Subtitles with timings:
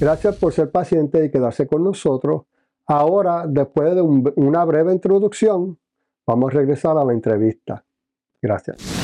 [0.00, 2.42] Gracias por ser paciente y quedarse con nosotros.
[2.86, 5.78] Ahora, después de una breve introducción,
[6.26, 7.84] vamos a regresar a la entrevista.
[8.40, 9.01] Gracias.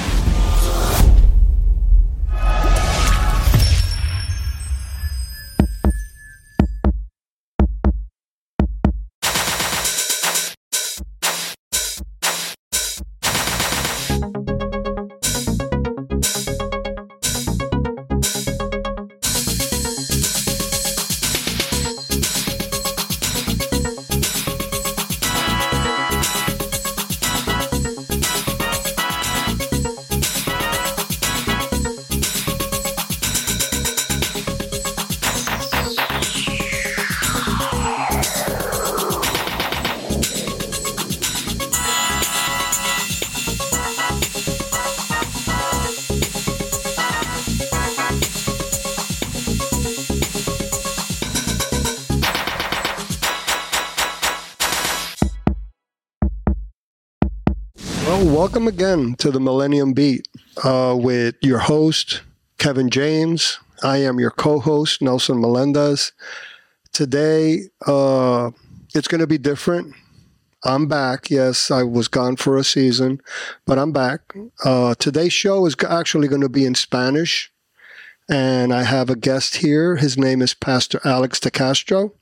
[58.48, 60.26] Welcome again to the Millennium Beat
[60.64, 62.22] uh, with your host,
[62.56, 63.58] Kevin James.
[63.82, 66.12] I am your co host, Nelson Melendez.
[66.94, 68.52] Today, uh,
[68.94, 69.94] it's going to be different.
[70.64, 71.30] I'm back.
[71.30, 73.20] Yes, I was gone for a season,
[73.66, 74.34] but I'm back.
[74.64, 77.52] Uh, today's show is actually going to be in Spanish,
[78.30, 79.96] and I have a guest here.
[79.96, 82.14] His name is Pastor Alex De Castro.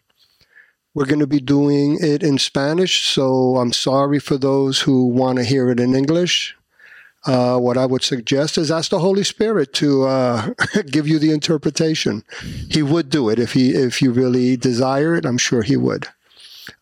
[0.96, 5.36] We're going to be doing it in Spanish, so I'm sorry for those who want
[5.36, 6.56] to hear it in English.
[7.26, 10.54] Uh, what I would suggest is ask the Holy Spirit to uh,
[10.86, 12.24] give you the interpretation.
[12.70, 15.26] He would do it if he if you really desire it.
[15.26, 16.06] I'm sure he would.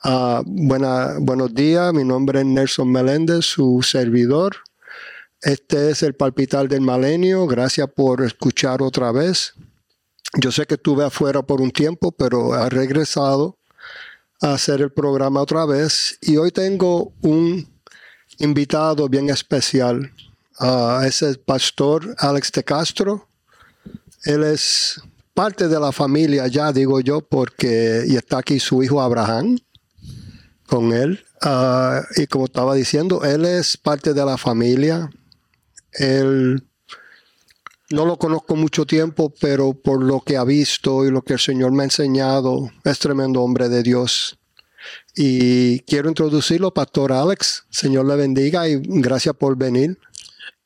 [0.05, 4.59] Uh, buena, buenos días, mi nombre es Nelson Meléndez, su servidor.
[5.43, 7.49] Este es el palpital del milenio.
[7.49, 9.55] Gracias por escuchar otra vez.
[10.41, 13.59] Yo sé que estuve afuera por un tiempo, pero he regresado
[14.53, 17.67] hacer el programa otra vez y hoy tengo un
[18.39, 20.13] invitado bien especial.
[20.61, 23.27] Uh, es el pastor Alex de Castro.
[24.25, 25.01] Él es
[25.33, 29.59] parte de la familia, ya digo yo, porque y está aquí su hijo Abraham
[30.67, 31.25] con él.
[31.43, 35.11] Ah, y como estaba diciendo, él es parte de la familia.
[35.93, 36.63] Él
[37.95, 41.39] no lo conozco mucho tiempo, pero por lo que ha visto y lo que el
[41.39, 44.39] Señor me ha enseñado, es tremendo hombre de Dios.
[45.17, 47.65] Y quiero introducirlo, Pastor Alex.
[47.71, 49.99] Señor le bendiga y gracias por venir.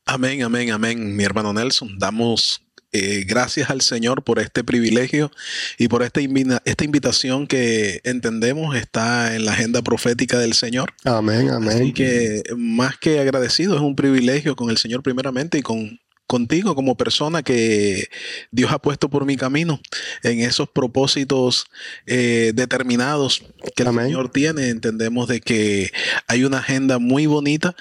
[0.06, 1.98] Amén, amén, amén, mi hermano Nelson.
[1.98, 2.62] Damos
[2.92, 5.30] eh, gracias al Señor por este privilegio
[5.76, 6.20] y por esta,
[6.64, 10.94] esta invitación que entendemos está en la agenda profética del Señor.
[11.04, 11.68] Amén, amén.
[11.68, 16.74] Así que más que agradecido, es un privilegio con el Señor primeramente y con contigo
[16.74, 18.08] como persona que
[18.52, 19.80] Dios ha puesto por mi camino
[20.22, 21.66] en esos propósitos
[22.06, 23.44] eh, determinados
[23.74, 24.68] que el Señor tiene.
[24.68, 25.90] Entendemos de que
[26.28, 27.74] hay una agenda muy bonita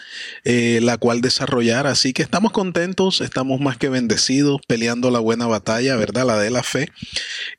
[0.45, 1.87] eh, la cual desarrollar.
[1.87, 6.25] Así que estamos contentos, estamos más que bendecidos, peleando la buena batalla, ¿verdad?
[6.25, 6.89] La de la fe.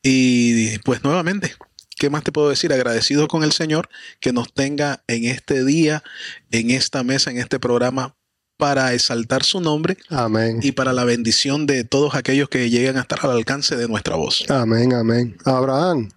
[0.03, 1.55] Y pues nuevamente,
[1.99, 2.73] ¿qué más te puedo decir?
[2.73, 6.03] Agradecido con el Señor que nos tenga en este día,
[6.51, 8.18] en esta mesa, en este programa
[8.59, 9.97] para exaltar su nombre.
[10.11, 10.61] Amén.
[10.63, 14.17] Y para la bendición de todos aquellos que lleguen a estar al alcance de nuestra
[14.17, 14.45] voz.
[14.51, 15.39] Amén, amén.
[15.47, 16.11] Abraham.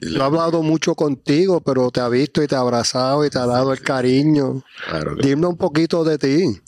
[0.00, 3.38] Lo he hablado mucho contigo, pero te ha visto y te ha abrazado y te
[3.38, 4.64] ha dado el cariño.
[5.22, 6.60] Dime un poquito de ti.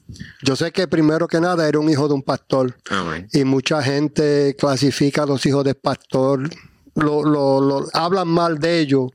[0.43, 2.77] Yo sé que primero que nada eres un hijo de un pastor.
[2.91, 3.29] Amén.
[3.33, 6.51] Y mucha gente clasifica a los hijos de pastor
[6.97, 9.11] lo, lo, hablan mal de ellos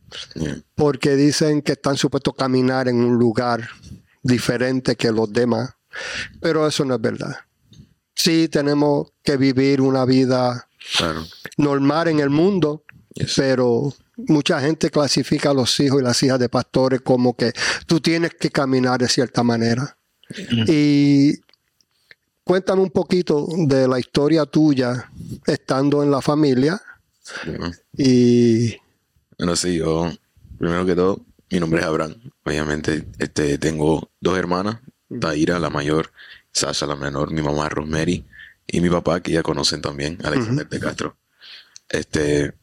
[0.76, 3.68] porque dicen que están supuestos a caminar en un lugar
[4.24, 5.72] diferente que los demás,
[6.40, 7.36] pero eso no es verdad.
[8.16, 11.26] Sí tenemos que vivir una vida Claro.
[11.58, 12.84] normal en el mundo,
[13.14, 13.34] Yes.
[13.36, 13.94] pero
[14.28, 17.52] mucha gente clasifica a los hijos y las hijas de pastores como que
[17.88, 19.98] tú tienes que caminar de cierta manera.
[20.68, 21.34] Y
[22.44, 25.12] cuéntame un poquito de la historia tuya
[25.46, 26.82] estando en la familia
[27.98, 28.76] y
[29.38, 30.10] bueno, sí, yo,
[30.58, 32.16] primero que todo, mi nombre es Abraham.
[32.44, 34.80] Obviamente, este, tengo dos hermanas,
[35.20, 36.12] Taira, la mayor,
[36.52, 38.26] Sasha, la menor, mi mamá, Rosemary,
[38.66, 41.18] y mi papá, que ya conocen también, Alexander de Castro.
[41.90, 42.54] Este,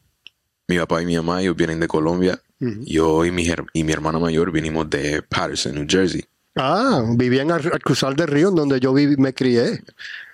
[0.67, 2.41] mi papá y mi mamá, ellos vienen de Colombia.
[2.59, 6.25] Yo y mi, y mi hermano mayor vinimos de Patterson, New Jersey.
[6.55, 9.81] ah, vivían al, cruzar del río donde yo viví, me crié.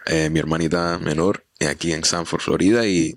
[0.07, 3.15] Eh, mi hermanita menor eh, aquí en Sanford, Florida, y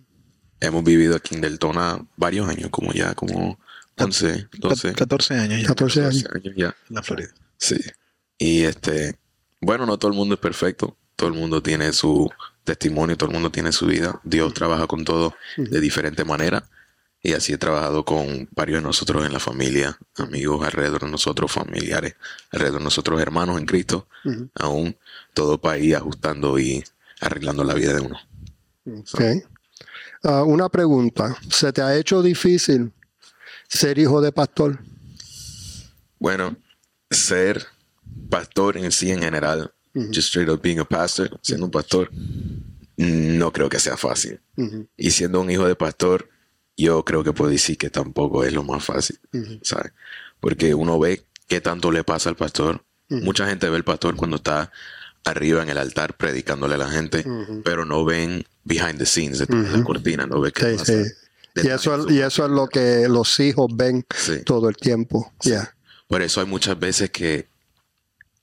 [0.60, 3.58] hemos vivido aquí en Deltona varios años, como ya, como
[3.98, 6.24] 11, 12, 14 años ya 14 años.
[6.24, 6.76] 12 años ya.
[6.88, 7.30] en la Florida.
[7.56, 7.76] Sí.
[8.38, 9.18] Y este,
[9.60, 10.96] bueno, no todo el mundo es perfecto.
[11.16, 12.30] Todo el mundo tiene su
[12.64, 14.20] testimonio, todo el mundo tiene su vida.
[14.24, 16.68] Dios trabaja con todo de diferente manera.
[17.20, 21.50] Y así he trabajado con varios de nosotros en la familia, amigos alrededor de nosotros,
[21.50, 22.14] familiares
[22.52, 24.48] alrededor de nosotros, hermanos en Cristo, Ujú.
[24.54, 24.96] aún
[25.34, 26.84] todo para ir ajustando y
[27.20, 28.16] arreglando la vida de uno.
[28.86, 29.20] Ok.
[30.22, 31.36] Ah, una pregunta.
[31.50, 32.92] ¿Se te ha hecho difícil
[33.68, 34.80] ser hijo de pastor?
[36.18, 36.56] Bueno,
[37.10, 37.66] ser
[38.28, 42.10] pastor en sí en general, just straight up being a pastor, siendo un pastor,
[42.96, 44.40] no creo que sea fácil.
[44.96, 46.28] Y siendo un hijo de pastor,
[46.76, 49.18] yo creo que puedo decir que tampoco es lo más fácil,
[49.62, 49.92] ¿sabes?
[50.40, 52.84] Porque uno ve qué tanto le pasa al pastor.
[53.08, 54.70] Mucha gente ve al pastor cuando está
[55.24, 57.24] arriba en el altar predicándole a la gente,
[57.64, 61.04] pero no ven behind the scenes, detrás de la cortina, no ve qué Sí, pasa.
[61.04, 61.10] sí.
[61.64, 64.42] Y eso, y eso es lo que los hijos ven Sí.
[64.44, 65.32] todo el tiempo.
[65.40, 65.74] Ya.
[66.06, 67.46] Por eso hay muchas veces que,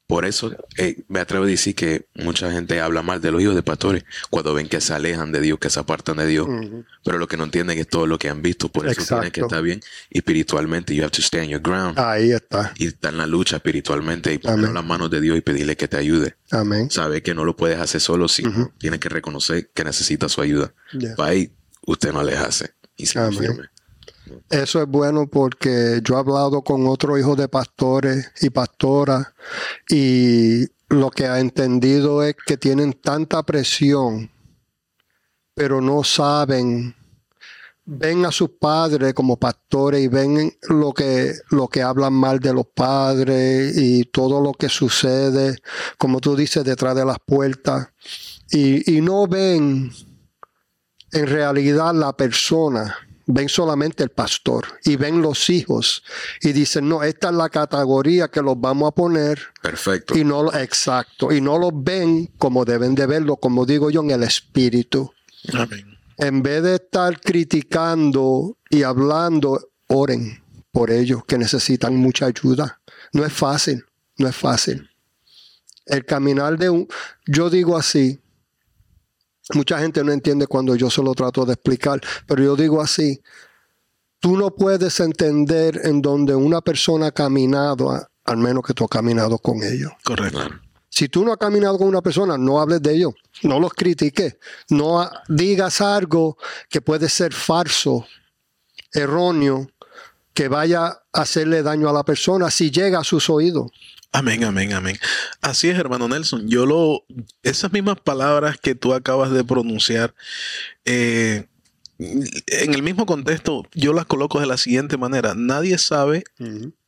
[0.07, 3.55] por eso eh, me atrevo a decir que mucha gente habla mal de los hijos
[3.55, 6.47] de pastores cuando ven que se alejan de Dios, que se apartan de Dios.
[7.03, 8.69] Pero lo que no entienden es todo lo que han visto.
[8.69, 9.45] Por eso tienen que Exacto.
[9.47, 9.81] estar bien
[10.11, 10.93] espiritualmente.
[10.93, 11.97] You have to stand your ground.
[11.97, 12.71] Ahí está.
[12.77, 15.87] Y estar en la lucha espiritualmente y poner las manos de Dios y pedirle que
[15.87, 16.35] te ayude.
[16.51, 16.91] Amén.
[16.91, 18.71] Sabe que no lo puedes hacer solo, sino Ujú.
[18.77, 20.71] tienes que reconocer que necesita su ayuda.
[20.93, 21.15] Ya.
[21.15, 21.51] Para ahí,
[21.87, 22.75] usted no le hace.
[24.49, 29.27] Eso es bueno porque yo he hablado con otros hijos de pastores y pastoras
[29.89, 34.31] y lo que he entendido es que tienen tanta presión,
[35.53, 36.95] pero no saben,
[37.85, 42.53] ven a sus padres como pastores y ven lo que, lo que hablan mal de
[42.53, 45.57] los padres y todo lo que sucede,
[45.97, 47.89] como tú dices, detrás de las puertas.
[48.51, 49.91] Y, y no ven
[51.11, 52.95] en realidad la persona,
[53.27, 56.03] ven solamente el pastor y ven los hijos
[56.41, 60.17] y dicen, no, esta es la categoría que los vamos a poner Perfecto.
[60.17, 64.01] y no, lo- exacto, y no los ven como deben de verlo, como digo yo,
[64.01, 65.11] en el espíritu.
[65.53, 65.97] Amén.
[66.17, 70.41] En vez de estar criticando y hablando, oren
[70.71, 72.79] por ellos que necesitan mucha ayuda.
[73.13, 73.83] No es fácil,
[74.17, 74.89] no es fácil.
[75.85, 76.87] El caminar de un,
[77.25, 78.19] yo digo así,
[79.53, 83.21] mucha gente no entiende cuando yo se lo trato de explicar, pero yo digo así,
[84.19, 88.89] tú no puedes entender en donde una persona ha caminado, al menos que tú has
[88.89, 89.91] caminado con ellos.
[90.03, 90.39] Correcto.
[90.89, 94.37] Si tú no has caminado con una persona, no hables de ellos, no los critiques,
[94.69, 96.37] no digas algo
[96.69, 98.07] que puede ser falso,
[98.93, 99.67] erróneo,
[100.33, 103.71] que vaya a hacerle daño a la persona si llega a sus oídos.
[104.15, 104.97] Amén, amén, amén.
[105.41, 106.47] Así es, hermano Nelson.
[106.47, 107.03] Yo lo,
[107.43, 110.15] esas mismas palabras que tú acabas de pronunciar,
[110.85, 111.47] eh,
[111.99, 115.33] en el mismo contexto, yo las coloco de la siguiente manera.
[115.35, 116.23] Nadie sabe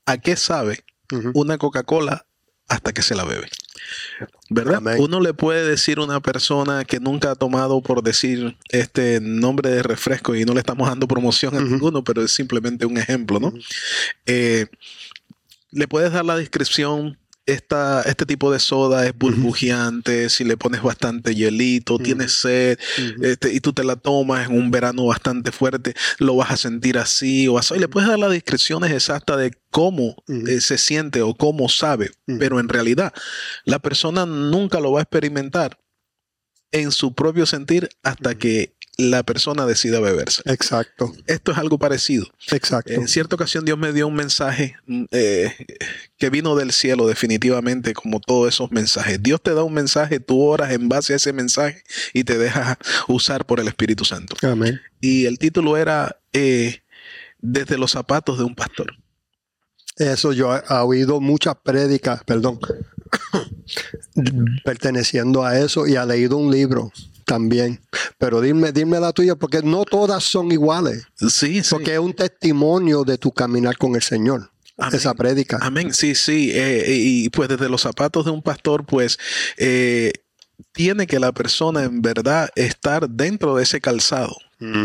[0.06, 0.86] a qué sabe
[1.34, 2.26] una Coca-Cola
[2.70, 3.50] hasta que se la bebe.
[4.50, 4.76] ¿Verdad?
[4.76, 4.96] Amén.
[5.00, 9.70] Uno le puede decir a una persona que nunca ha tomado, por decir, este nombre
[9.70, 13.42] de refresco y no le estamos dando promoción a ninguno, pero es simplemente un ejemplo,
[13.42, 13.54] ¿no?
[14.26, 14.68] Eh,
[15.78, 17.18] le puedes dar la descripción.
[17.46, 22.04] Esta, este tipo de soda es burbujeante, si le pones bastante hielito, Ujú.
[22.04, 22.78] tienes sed,
[23.22, 26.98] este, y tú te la tomas en un verano bastante fuerte, lo vas a sentir
[26.98, 27.76] así o así.
[27.76, 32.12] Y le puedes dar las descripciones exactas de cómo eh, se siente o cómo sabe,
[32.38, 33.14] pero en realidad
[33.64, 35.80] la persona nunca lo va a experimentar
[36.74, 40.42] en su propio sentir hasta que la persona decida beberse.
[40.46, 42.26] Exacto, Esto es algo parecido.
[42.52, 42.92] exacto.
[42.92, 45.54] En cierta ocasión Dios me dio un mensaje mm, eh,
[46.18, 49.22] que vino del cielo definitivamente como todos esos mensajes.
[49.22, 52.78] Dios te da un mensaje, tú oras en base a ese mensaje y te dejas
[53.08, 54.36] usar por el Espíritu Santo.
[54.42, 54.82] Amén.
[55.00, 56.82] Y el título era eh,
[57.40, 58.96] Desde los zapatos de un pastor.
[59.98, 62.60] Eso yo he, oído muchas prédicas, perdón,
[64.66, 66.92] perteneciendo a eso y he leído un libro
[67.28, 67.80] también.
[68.18, 71.70] Pero dime, dime la tuya, porque no todas son iguales, Sí, sí.
[71.70, 74.96] porque es un testimonio de tu caminar con el Señor, Amén.
[74.96, 75.60] esa prédica.
[75.62, 76.52] Amén, sí, sí.
[76.54, 79.20] eh, y pues desde los zapatos de un pastor, pues
[79.58, 80.14] eh,
[80.72, 84.36] tiene que la persona en verdad estar dentro de ese calzado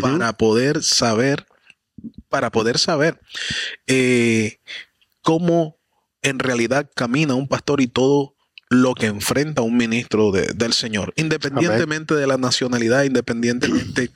[0.02, 1.46] para poder saber,
[2.28, 3.18] para poder saber
[3.86, 4.58] eh,
[5.22, 5.78] cómo
[6.20, 8.34] en realidad camina un pastor y todo
[8.72, 14.10] lo que enfrenta un ministro de- del Señor, independientemente de la nacionalidad, independientemente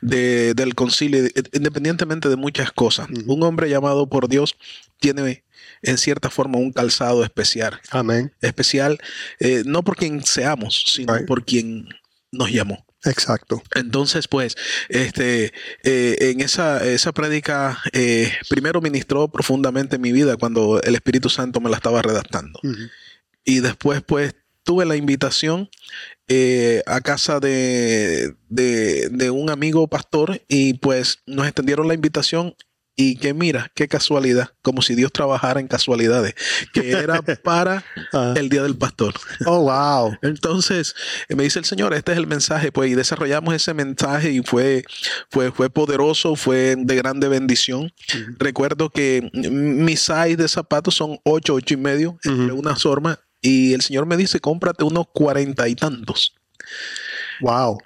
[0.00, 3.08] de- del concilio, eh, independientemente de muchas cosas.
[3.26, 4.56] Un hombre llamado por Dios
[4.98, 5.44] tiene
[5.82, 8.32] en cierta forma un calzado especial, Amén.
[8.40, 8.98] especial
[9.40, 11.88] eh, no por quien seamos, sino por quien
[12.32, 12.84] nos llamó.
[13.04, 13.62] Exacto.
[13.76, 14.56] Entonces, pues,
[14.88, 15.52] este,
[15.84, 21.60] eh, en esa, esa prédica, eh, primero ministró profundamente mi vida cuando el Espíritu Santo
[21.60, 22.58] me la estaba redactando.
[23.48, 25.70] Y después, pues, tuve la invitación
[26.28, 32.54] eh, a casa de, de, de un amigo pastor y pues nos extendieron la invitación
[32.94, 36.34] y que mira, qué casualidad, como si Dios trabajara en casualidades,
[36.74, 38.34] que era para Ah.
[38.36, 39.14] el Día del Pastor.
[39.46, 40.18] Oh, wow.
[40.22, 40.94] Entonces
[41.28, 44.84] me dice el Señor, este es el mensaje, pues, y desarrollamos ese mensaje y fue,
[45.30, 47.90] fue, fue poderoso, fue de grande bendición.
[48.38, 52.60] Recuerdo que mm, mi size de zapatos son 8, 8 y medio, entre Ujú.
[52.60, 56.34] una forma, y el Señor me dice, cómprate unos cuarenta y tantos.
[57.40, 57.78] Wow.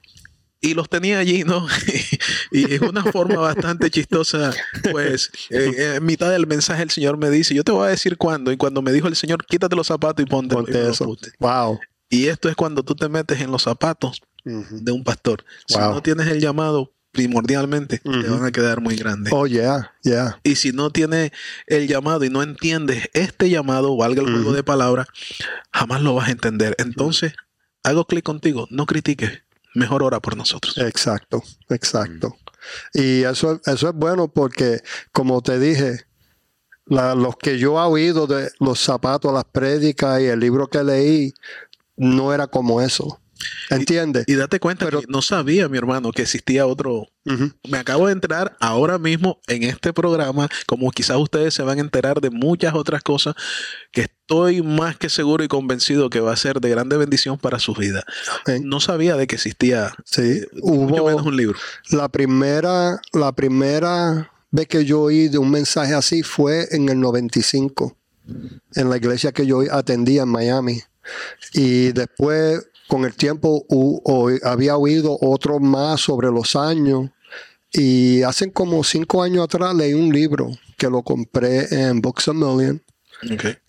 [0.60, 1.66] Y los tenía allí, ¿no?
[2.52, 4.52] y en una forma bastante chistosa,
[4.92, 8.16] pues eh, en mitad del mensaje el Señor me dice, yo te voy a decir
[8.16, 8.52] cuándo.
[8.52, 11.16] Y cuando me dijo el Señor, quítate los zapatos y ponte, Ponte eso.
[11.40, 11.80] Wow.
[12.08, 15.44] Y esto es cuando tú te metes en los zapatos de un pastor.
[15.66, 19.32] Si no tienes el llamado, primordialmente te van a quedar muy grandes.
[19.34, 20.38] Oh, yeah, yeah.
[20.42, 21.30] Y si no tienes
[21.66, 25.06] el llamado y no entiendes este llamado, valga el juego de palabras,
[25.72, 26.74] jamás lo vas a entender.
[26.78, 27.34] Entonces,
[27.84, 29.42] hago clic contigo, no critiques,
[29.74, 30.76] mejor ora por nosotros.
[30.78, 32.36] Exacto, exacto.
[32.94, 34.80] Y eso, eso es bueno porque,
[35.12, 36.06] como te dije,
[36.86, 40.82] la- los que yo he oído de los zapatos, las prédicas y el libro que
[40.82, 41.32] leí,
[41.96, 43.20] no era como eso.
[43.70, 44.24] ¿Entiendes?
[44.26, 47.08] Y date cuenta Pero- que no sabía, mi hermano, que existía otro.
[47.68, 51.80] Me acabo de enterar ahora mismo en este programa, como quizás ustedes se van a
[51.80, 53.34] enterar de muchas otras cosas
[53.92, 57.60] que estoy más que seguro y convencido que va a ser de grande bendición para
[57.60, 58.02] sus vidas.
[58.62, 61.58] No sabía de que existía Sí, mucho menos hubo un libro.
[61.90, 66.98] la primera, la primera vez que yo oí de un mensaje así fue en el
[67.00, 67.96] 95,
[68.74, 70.80] en la iglesia que yo atendía en Miami.
[71.54, 73.64] Y después, con el tiempo,
[74.42, 77.08] había oído otro más sobre los años.
[77.72, 82.34] Y hace como cinco años atrás leí un libro que lo compré en Books a
[82.34, 82.82] Million,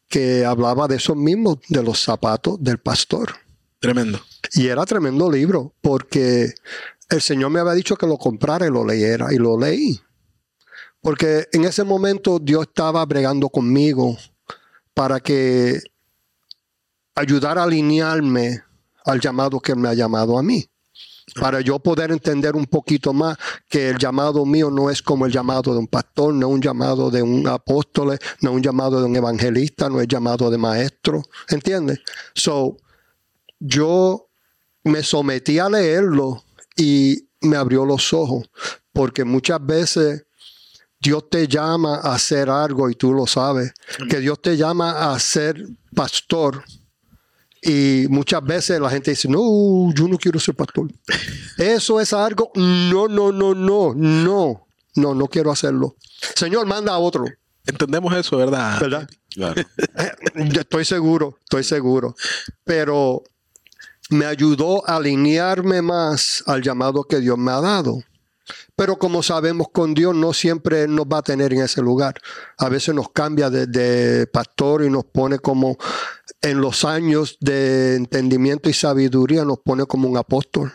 [0.10, 3.34] que hablaba de esos mismos, de los zapatos del pastor.
[3.80, 4.20] Tremendo.
[4.56, 6.54] Y era tremendo libro, porque
[7.10, 10.02] el Señor me había dicho que lo comprara y lo leyera, y lo leí.
[11.00, 14.18] Porque en ese momento Dios estaba bregando conmigo
[14.94, 15.80] para que
[17.16, 18.64] ayudara a alinearme
[19.06, 20.66] al llamado que me ha llamado a mí.
[21.40, 23.38] Para yo poder entender un poquito más
[23.70, 27.10] que el llamado mío no es como el llamado de un pastor, no un llamado
[27.10, 31.24] de un apóstol, no un llamado de un evangelista, no es llamado de maestro.
[31.48, 32.00] ¿Entiendes?
[32.36, 32.78] So,
[33.60, 34.28] yo
[34.84, 36.44] me sometí a leerlo
[36.76, 38.50] y me abrió los ojos,
[38.92, 40.26] porque muchas veces
[41.00, 43.74] Dios te llama a hacer algo y tú lo sabes,
[44.10, 46.64] que Dios te llama a ser pastor.
[47.66, 50.92] Y muchas veces la gente dice, no, yo no quiero ser pastor.
[51.58, 55.96] Eso es algo, no, no, no, no, no, no, no quiero hacerlo.
[56.36, 57.26] Señor, manda a otro,
[57.66, 58.80] Entendemos eso, ¿verdad?
[58.80, 59.10] ¿verdad?
[59.30, 59.62] Claro.
[60.36, 62.16] Yo Estoy seguro, estoy seguro.
[62.66, 63.24] Pero
[64.10, 68.04] me ayudó a alinearme más al llamado que Dios me ha dado.
[68.76, 72.16] Pero como sabemos con Dios, no siempre nos va a tener en ese lugar.
[72.58, 75.78] A veces nos cambia de, de pastor y nos pone como
[76.42, 80.74] en los años de entendimiento y sabiduría, nos pone como un apóstol.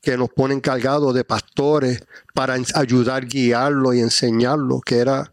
[0.00, 2.02] Que nos pone encargado de pastores
[2.34, 5.32] para ayudar, guiarlo y enseñarlo, que era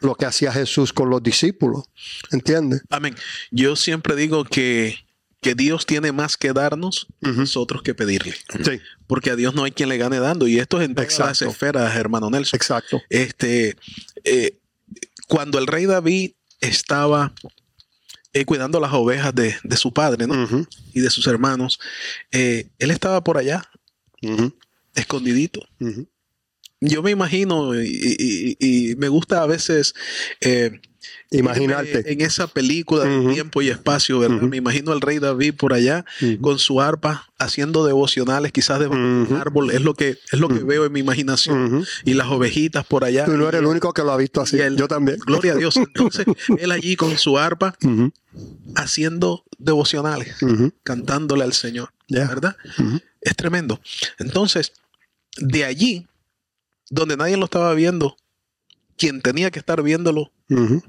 [0.00, 1.84] lo que hacía Jesús con los discípulos.
[2.30, 2.82] ¿Entiendes?
[2.90, 3.14] Amén.
[3.50, 4.96] Yo siempre digo que,
[5.44, 7.32] que Dios tiene más que darnos Ujú.
[7.42, 8.34] nosotros que pedirle.
[8.64, 10.48] Sí, Porque a Dios no hay quien le gane dando.
[10.48, 12.56] Y esto es en todas las esferas, hermano Nelson.
[12.56, 13.02] exacto.
[13.10, 13.76] Este,
[14.24, 14.58] eh,
[15.28, 16.32] cuando el rey David
[16.62, 17.34] estaba
[18.32, 20.48] eh, cuidando las ovejas de, de su padre ¿no?
[20.94, 21.78] Y de sus hermanos,
[22.32, 23.68] eh, él estaba por allá,
[24.94, 25.60] escondidito.
[26.80, 29.94] Yo me imagino y, y- y- y me gusta a veces
[31.30, 32.12] Imaginarte.
[32.12, 34.42] En esa película de tiempo y espacio, ¿verdad?
[34.42, 36.04] Me imagino al rey David por allá
[36.40, 39.70] con su arpa haciendo devocionales, quizás debajo de un árbol.
[39.70, 41.84] Es lo que, es lo que veo en mi imaginación.
[42.04, 43.24] Y las ovejitas por allá.
[43.24, 44.58] Tú no eres el único que lo ha visto así.
[44.76, 45.18] Yo también.
[45.18, 45.76] Gloria a Dios.
[45.94, 46.26] Entonces,
[46.58, 47.76] él allí con su arpa
[48.74, 50.36] haciendo devocionales,
[50.82, 51.90] cantándole al Señor.
[52.08, 52.56] ¿verdad?
[53.20, 53.80] Es tremendo.
[54.18, 54.72] Entonces,
[55.36, 56.06] de allí,
[56.90, 58.16] donde nadie lo estaba viendo,
[58.96, 60.82] quien tenía que estar viéndolo, Ujú.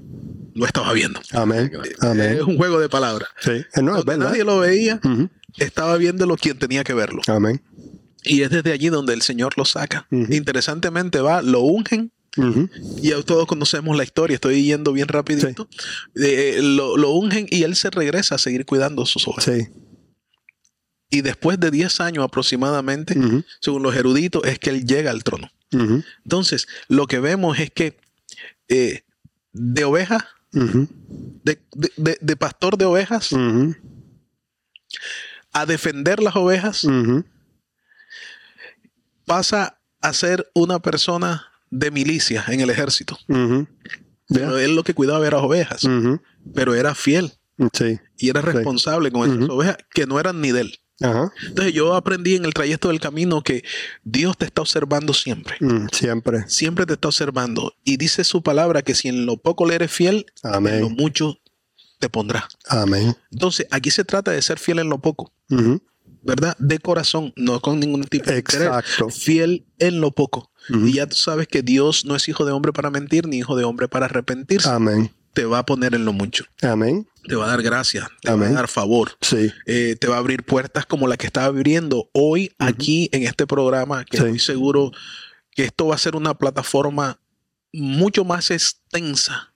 [0.54, 1.20] lo estaba viendo.
[1.32, 1.70] Amén.
[2.00, 2.36] Amén.
[2.36, 3.28] Es un juego de palabras.
[3.40, 3.50] Sí.
[3.50, 5.00] Eh, No, nadie lo veía,
[5.58, 7.22] estaba viéndolo quien tenía que verlo.
[7.26, 7.62] Amén.
[8.24, 10.06] Y es desde allí donde el Señor lo saca.
[10.10, 12.12] Interesantemente va, lo ungen.
[13.02, 15.68] Y todos conocemos la historia, estoy yendo bien rapidito.
[16.16, 19.44] Eh, lo, lo ungen y él se regresa a seguir cuidando sus ovejas.
[19.44, 19.68] Sí.
[21.08, 23.16] Y después de 10 años aproximadamente,
[23.60, 25.48] según los eruditos, es que él llega al trono.
[25.70, 27.98] Entonces, lo que vemos es que
[28.68, 29.02] eh,
[29.52, 30.88] de oveja, Ujú.
[31.44, 33.30] de, de- de- de pastor de ovejas,
[35.52, 36.86] a defender las ovejas,
[39.24, 43.18] pasa a ser una persona de milicia en el ejército.
[44.28, 45.82] Pero él lo que cuidaba era ovejas,
[46.54, 47.32] pero era fiel
[47.72, 47.98] Sí.
[48.18, 50.78] y era responsable con esas ovejas que no eran ni de él.
[51.00, 51.32] Ajá.
[51.46, 53.64] Entonces yo aprendí en el trayecto del camino que
[54.04, 55.56] Dios te está observando siempre.
[55.60, 56.44] Mm, Siempre.
[56.48, 57.74] Siempre te está observando.
[57.84, 61.38] Y dice su palabra que si en lo poco le eres fiel, en lo mucho
[61.98, 62.48] te pondrá.
[62.68, 63.16] Amén.
[63.30, 65.32] Entonces aquí se trata de ser fiel en lo poco.
[66.22, 66.56] ¿verdad?
[66.58, 68.66] De corazón, no con ningún tipo de interés.
[68.66, 69.10] Exacto.
[69.10, 70.50] Fiel en lo poco.
[70.68, 73.54] Y ya tú sabes que Dios no es hijo de hombre para mentir, ni hijo
[73.54, 74.68] de hombre para arrepentirse.
[74.68, 75.12] Amén.
[75.36, 76.46] Te va a poner en lo mucho.
[76.62, 77.06] Amén.
[77.28, 79.10] Te va a dar gracia, te va a dar favor.
[79.20, 79.52] Sí.
[79.66, 83.46] eh, te va a abrir puertas como la que está abriendo hoy aquí en este
[83.46, 84.22] programa, que Sí.
[84.24, 84.92] estoy seguro
[85.50, 87.20] que esto va a ser una plataforma
[87.70, 89.52] mucho más extensa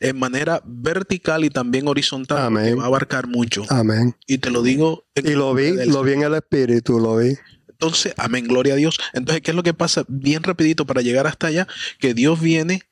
[0.00, 2.64] en manera vertical y también horizontal, Amén.
[2.64, 3.62] que va a abarcar mucho.
[3.68, 4.16] Amén.
[4.26, 5.04] Y te lo digo.
[5.14, 7.34] en Y lo vi, del lo vi en el espíritu, lo vi.
[7.68, 8.98] Entonces, amén, gloria a Dios.
[9.12, 10.04] Entonces, ¿qué es lo que pasa?
[10.08, 11.68] Bien rapidito para llegar hasta allá,
[12.00, 12.82] que Dios viene,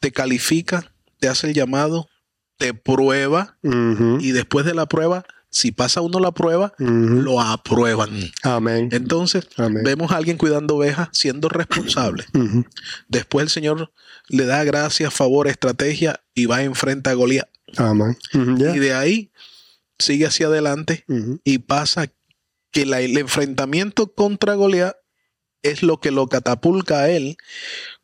[0.00, 0.92] te califica,
[1.24, 2.06] te hace el llamado,
[2.58, 3.56] te prueba
[4.20, 8.10] y después de la prueba, si pasa uno la prueba, lo aprueban.
[8.42, 8.90] Amén.
[8.92, 9.82] Entonces, Amén.
[9.84, 12.26] vemos a alguien cuidando ovejas siendo responsable.
[13.08, 13.90] Después el Señor
[14.28, 17.48] le da gracia, favor, estrategia y va enfrente a Goliat.
[17.78, 18.18] Amén.
[18.34, 19.30] Y de ahí
[19.98, 21.06] sigue hacia adelante
[21.42, 22.08] y pasa
[22.70, 24.94] que la- el enfrentamiento contra Goliat
[25.62, 27.38] es lo que lo catapulta a él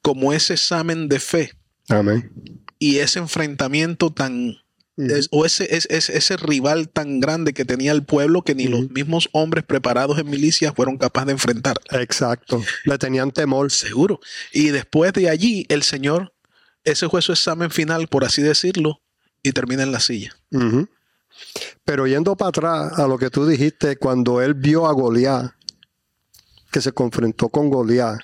[0.00, 1.52] como ese examen de fe
[1.90, 2.32] Amén.
[2.80, 4.56] Y ese enfrentamiento tan
[4.96, 8.66] es- o ese, es- es- ese rival tan grande que tenía el pueblo que ni
[8.66, 11.76] los mismos hombres preparados en milicias fueron capaces de enfrentar.
[11.92, 12.62] Exacto.
[12.84, 13.70] Le tenían temor.
[13.70, 14.20] Seguro.
[14.52, 16.34] Y después de allí, el Señor,
[16.84, 19.00] ese fue su examen final, por así decirlo,
[19.42, 20.36] y termina en la silla.
[21.84, 25.52] Pero yendo para atrás a lo que tú dijiste, cuando él vio a Goliat,
[26.70, 28.18] que se confrontó con Goliat,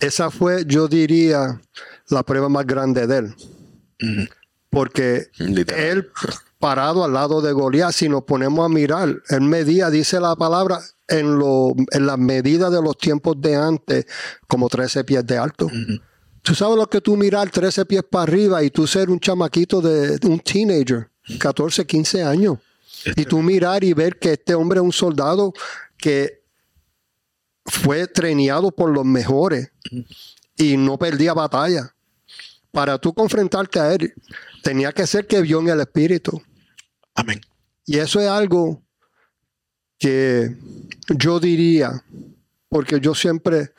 [0.00, 1.60] esa fue, yo diría,
[2.08, 3.34] la prueba más grande de él.
[4.70, 5.84] Porque Literal.
[5.84, 6.10] él
[6.58, 10.80] parado al lado de Goliat, si nos ponemos a mirar, él medía, dice la palabra,
[11.08, 14.06] en, lo, en la medida de los tiempos de antes,
[14.46, 15.70] como 13 pies de alto.
[16.42, 19.80] Tú sabes lo que tú mirar 13 pies para arriba y tú ser un chamaquito
[19.80, 22.58] de un teenager, 14, 15 años.
[23.16, 25.52] Y tú mirar y ver que este hombre es un soldado
[25.96, 26.42] que
[27.64, 29.70] fue treneado por los mejores
[30.56, 31.95] y no perdía batalla.
[32.76, 34.12] Para tú confrontarte a él,
[34.62, 36.42] tenía que ser que vio en el espíritu.
[37.14, 37.40] Amén.
[37.86, 38.82] Y eso es algo
[39.98, 40.54] que
[41.08, 42.04] yo diría,
[42.68, 43.72] porque yo siempre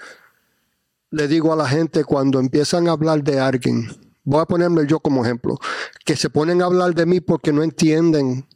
[1.12, 3.88] le digo a la gente cuando empiezan a hablar de alguien,
[4.24, 5.60] voy a ponerme yo como ejemplo,
[6.04, 8.48] que se ponen a hablar de mí porque no entienden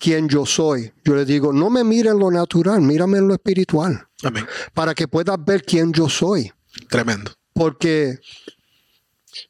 [0.00, 0.94] quién yo soy.
[1.04, 4.46] Yo les digo, no me miren lo natural, mírame en lo espiritual, Amén.
[4.72, 6.50] para que puedas ver quién yo soy.
[6.88, 7.32] Tremendo.
[7.52, 8.18] Porque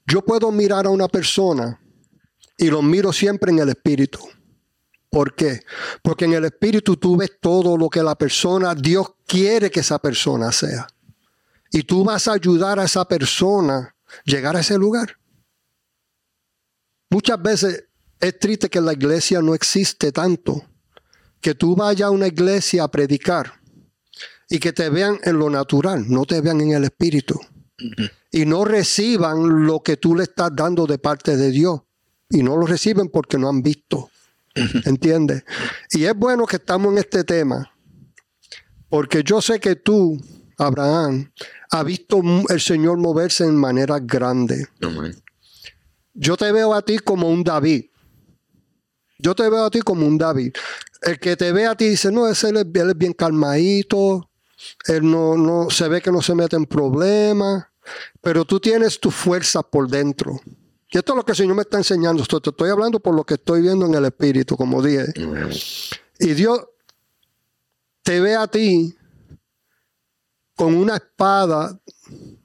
[0.06, 1.80] yo puedo mirar a una persona
[2.56, 4.20] y lo miro siempre en el espíritu.
[5.10, 5.60] ¿Por qué?
[6.02, 9.98] Porque en el espíritu tú ves todo lo que la persona, Dios quiere que esa
[9.98, 10.86] persona sea.
[11.70, 13.94] Y tú vas a ayudar a esa persona
[14.24, 15.16] llegar a ese lugar.
[17.10, 17.84] Muchas veces
[18.20, 20.62] es triste que la iglesia no existe tanto.
[21.40, 23.60] Que tú vayas a una iglesia a predicar
[24.48, 27.38] y que te vean en lo natural, no te vean en el espíritu
[28.30, 31.80] y no reciban lo que tú le estás dando de parte de Dios.
[32.30, 34.10] Y no lo reciben porque no han visto.
[34.84, 35.44] ¿Entiendes?
[35.90, 37.72] Y es bueno que estamos en este tema,
[38.88, 40.20] porque yo sé que tú,
[40.58, 41.32] Abraham,
[41.70, 44.68] has visto el Señor moverse en maneras grandes.
[44.80, 45.14] Amén.
[46.12, 47.86] yo te veo a ti como un David.
[49.18, 50.52] Yo te veo a ti como un David.
[51.02, 54.30] El que te ve a ti dice, no, ese él es, él es bien calmadito,
[54.86, 57.64] él no, no se ve que no se mete en problemas,
[58.20, 60.40] pero tú tienes tu fuerza por dentro.
[60.90, 62.22] Y esto es lo que el Señor me está enseñando.
[62.22, 65.06] Esto te estoy hablando por lo que estoy viendo en el Espíritu, como dije.
[66.20, 66.60] Y Dios
[68.02, 68.96] te ve a ti
[70.54, 71.80] con una espada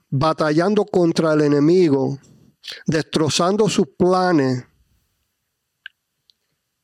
[0.08, 2.18] batallando contra el enemigo,
[2.86, 4.64] destrozando sus planes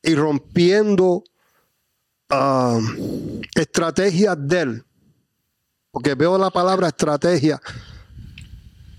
[0.01, 1.23] y rompiendo
[2.29, 2.79] ah,
[3.55, 4.86] estrategias de él.
[5.97, 7.59] Porque veo la palabra estrategia,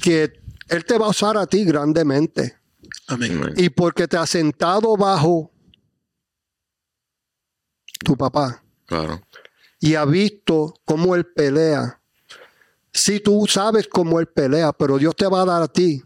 [0.01, 0.33] que
[0.67, 2.57] él te va a usar a ti grandemente.
[3.07, 3.55] Amén.
[3.57, 5.49] Y porque te has sentado bajo
[8.05, 9.23] tu papá Claro.
[9.79, 12.01] y ha visto cómo él pelea.
[12.93, 16.03] Si tú sabes cómo él pelea, pero Dios te va a dar a ti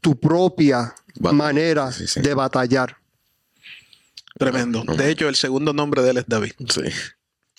[0.00, 2.20] tu propia Bat- manera sí, sí.
[2.20, 2.96] de batallar.
[4.38, 4.84] Tremendo.
[4.84, 6.52] De hecho, el segundo nombre de él es David.
[6.68, 6.82] Sí.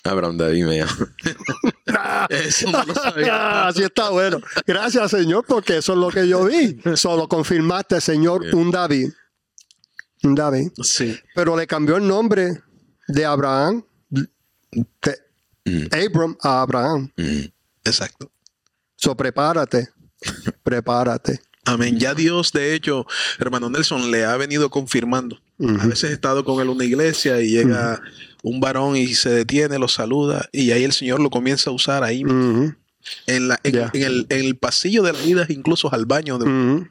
[0.04, 2.26] Abraham David me llama.
[2.30, 3.66] Eso no lo sabía.
[3.68, 4.40] Así está bueno.
[4.66, 6.80] Gracias, Señor, porque eso es lo que yo vi.
[6.96, 8.54] Solo confirmaste, Señor, Bien.
[8.56, 9.10] un David.
[10.22, 10.70] Un David.
[10.82, 11.18] Sí.
[11.34, 12.62] Pero le cambió el nombre
[13.08, 14.28] de Abraham, de
[15.66, 17.12] Mm, Abram a Abraham.
[17.16, 17.44] mm.
[17.84, 18.30] Exacto.
[18.96, 19.88] So, prepárate.
[20.62, 21.38] Prepárate.
[21.66, 21.98] Amén.
[21.98, 23.06] Ya Dios, de hecho,
[23.38, 25.38] hermano Nelson, le ha venido confirmando.
[25.80, 28.00] A veces he estado con él en una iglesia y llega
[28.42, 32.02] un varón y se detiene, lo saluda y ahí el Señor lo comienza a usar
[32.02, 32.74] ahí Ujú.
[33.26, 36.38] en, la, en, en el, en el pasillo de la vida, incluso al baño.
[36.38, 36.86] de-.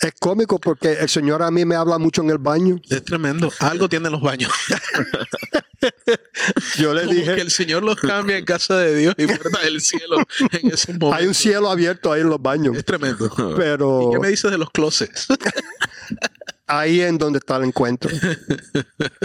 [0.00, 2.80] Es cómico porque el Señor a mí me habla mucho en el baño.
[2.90, 3.50] Es tremendo.
[3.60, 4.50] Algo tienen los baños.
[6.78, 9.60] Yo le Como que dije, el Señor los cambia en casa de Dios y puerta
[9.62, 10.16] del cielo
[10.52, 11.14] en ese momento.
[11.14, 12.76] hay un cielo abierto ahí en los baños.
[12.76, 13.30] Es tremendo.
[13.56, 15.26] Pero ¿Qué me dices de los closets?
[16.66, 18.10] ahí en donde está el encuentro.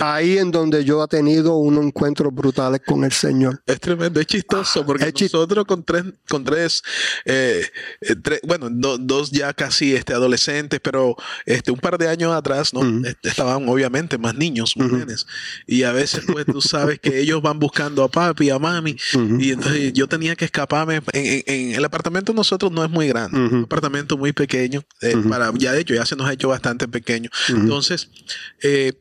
[0.02, 3.62] Ahí en donde yo he tenido unos encuentros brutales con el Señor.
[3.66, 6.82] Es tremendo, es chistoso porque Es chis- nosotros con tres, con tres,
[7.26, 7.66] eh,
[8.02, 12.34] eh, tres- bueno, do- dos ya casi este, adolescentes, pero este, un par de años
[12.34, 12.82] atrás, ¿no?
[13.06, 15.26] Este, estaban obviamente más niños, más nenes.
[15.68, 18.96] Y a veces, pues, tú sabes que ellos van buscando a papi, a mami.
[19.40, 20.96] Y entonces yo tenía que escaparme.
[20.96, 24.84] En, en- en el apartamento nosotros no es muy grande, un apartamento muy pequeño.
[25.02, 27.30] eh, para, ya de hecho, ya se nos ha hecho bastante pequeño.
[27.50, 28.10] Entonces,
[28.62, 28.94] eh,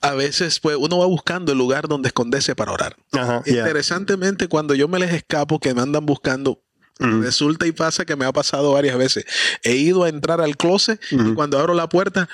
[0.00, 2.96] a veces, pues, uno va buscando el lugar donde esconderse para orar.
[3.12, 3.42] Ajá.
[3.46, 6.62] Interesantemente, cuando yo me les escapo, que me andan buscando,
[6.98, 9.24] resulta y pasa que me ha pasado varias veces.
[9.62, 12.28] He ido a entrar al closet y cuando abro la puerta,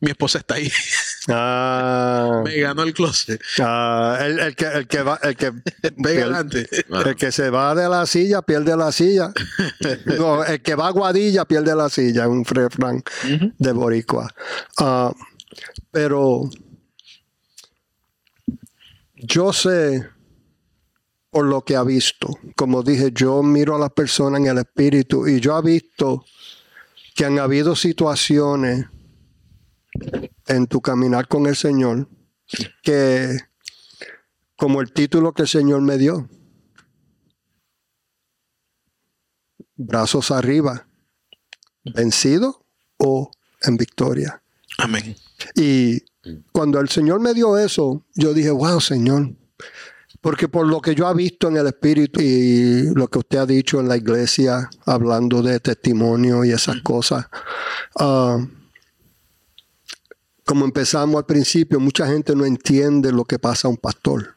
[0.00, 0.70] mi esposa está ahí.
[1.28, 3.40] Ah, me ganó el closet.
[3.60, 5.50] ah, el, el que, el que va, el que,
[5.96, 6.66] Ve el, adelante.
[7.06, 9.32] el que se va de la silla pierde la silla.
[10.18, 13.02] No, el que va a Guadilla pierde la silla, un refrán
[13.58, 14.32] de Boricua.
[14.78, 15.12] Ah,
[15.90, 16.48] pero
[19.16, 20.06] yo sé
[21.30, 22.38] por lo que ha visto.
[22.56, 26.24] Como dije, yo miro a las personas en el espíritu y yo he visto
[27.14, 28.86] que han habido situaciones
[30.46, 32.08] en tu caminar con el Señor
[32.82, 33.38] que,
[34.56, 36.28] como el título que el Señor me dio,
[39.76, 40.86] brazos arriba,
[41.84, 42.64] vencido
[42.98, 43.30] o
[43.62, 44.42] en victoria.
[44.78, 45.16] Amén.
[45.54, 46.02] Y
[46.52, 49.34] cuando el Señor me dio eso, yo dije, wow, Señor.
[50.20, 53.46] Porque por lo que yo he visto en el Espíritu y lo que usted ha
[53.46, 57.26] dicho en la iglesia, hablando de testimonio y esas cosas,
[57.98, 58.38] ah,
[60.44, 64.36] como empezamos al principio, mucha gente no entiende lo que pasa a un pastor.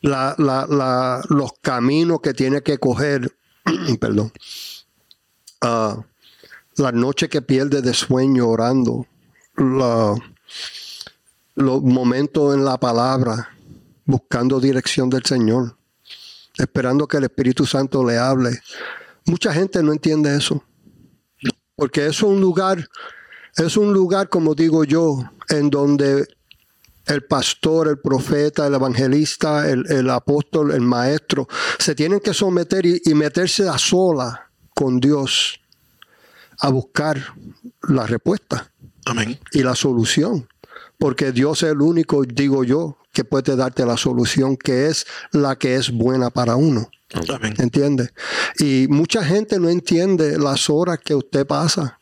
[0.00, 3.34] La- la- la- los caminos que tiene que coger,
[4.00, 4.32] perdón,
[5.62, 6.04] ah,
[6.76, 9.06] las noches que pierde de sueño orando,
[9.56, 10.14] la-
[11.54, 13.48] los momentos en la palabra,
[14.04, 15.76] buscando dirección del Señor,
[16.58, 18.60] esperando que el Espíritu Santo le hable.
[19.26, 20.62] Mucha gente no entiende eso,
[21.76, 22.86] porque es un lugar,
[23.56, 26.26] es un lugar, como digo yo, en donde
[27.06, 31.46] el pastor, el profeta, el evangelista, el, el apóstol, el maestro,
[31.78, 35.60] se tienen que someter y, y meterse a sola con Dios
[36.58, 37.34] a buscar
[37.82, 38.70] la respuesta
[39.04, 39.38] Amén.
[39.52, 40.48] y la solución.
[40.98, 45.56] Porque Dios es el único, digo yo, que puede darte la solución, que es la
[45.56, 46.88] que es buena para uno.
[47.32, 47.54] Amén.
[47.58, 48.10] ¿Entiende?
[48.58, 52.00] Y mucha gente no entiende las horas que usted pasa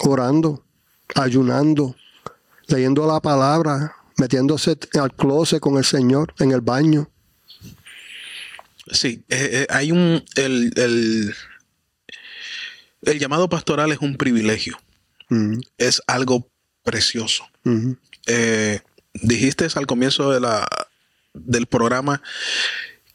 [0.00, 0.64] orando,
[1.14, 1.94] ayunando,
[2.66, 7.10] leyendo la palabra, metiéndose al closet con el Señor en el baño.
[8.90, 10.22] Sí, eh, eh, hay un.
[10.36, 11.34] El, el,
[13.02, 14.78] el llamado pastoral es un privilegio.
[15.30, 16.48] Ujú, es algo
[16.82, 17.48] precioso.
[17.64, 17.96] ujú.
[18.26, 18.80] Eh,
[19.14, 20.66] dijiste al comienzo de la,
[21.34, 22.22] del programa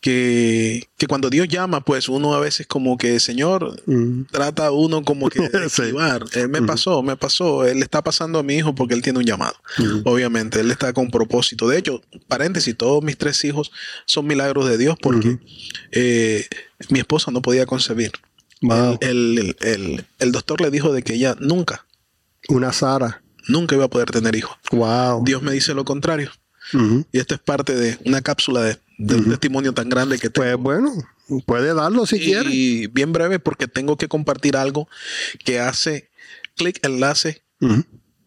[0.02, 4.26] que, que cuando Dios llama, pues uno a veces como que, Señor, Ujú.
[4.32, 5.82] trata a uno como que de Sí.
[5.84, 6.26] esquivar.
[6.36, 7.66] Eh, me pasó, me pasó.
[7.66, 9.56] Él está pasando a mi hijo porque él tiene un llamado.
[10.06, 11.68] Obviamente, él está con propósito.
[11.68, 13.72] De hecho, paréntesis, todos mis tres hijos
[14.06, 15.38] son milagros de Dios porque
[15.92, 16.48] eh,
[16.90, 18.12] mi esposa no podía concebir.
[18.62, 18.98] Wow.
[19.02, 21.86] El, el- el- el doctor le dijo de que ella nunca,
[22.50, 23.22] Una Sara.
[23.48, 24.58] nunca iba a poder tener hijos.
[24.72, 25.24] Wow.
[25.26, 26.32] Dios me dice lo contrario.
[27.12, 29.30] Y esto es parte de una cápsula de, del Ujú.
[29.32, 30.46] testimonio tan grande que tengo.
[30.46, 30.94] Pues bueno,
[31.46, 32.50] puede darlo si quiere.
[32.52, 34.88] y bien breve porque tengo que compartir algo
[35.44, 36.10] que hace
[36.56, 37.42] clic enlace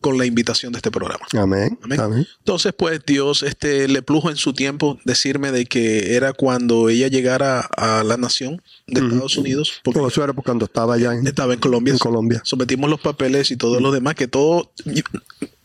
[0.01, 1.25] con la invitación de este programa.
[1.35, 1.79] Amén.
[1.83, 2.01] Amén.
[2.01, 2.27] Amén.
[2.39, 7.07] Entonces, pues Dios este, le plujo en su tiempo decirme de que era cuando ella
[7.07, 9.01] llegara a la nación de.
[9.01, 11.93] Estados Unidos, porque eso era por cuando estaba allá en, estaba en Colombia.
[11.93, 12.41] en Colombia.
[12.45, 14.73] Sometimos los papeles y todo lo demás, que todo...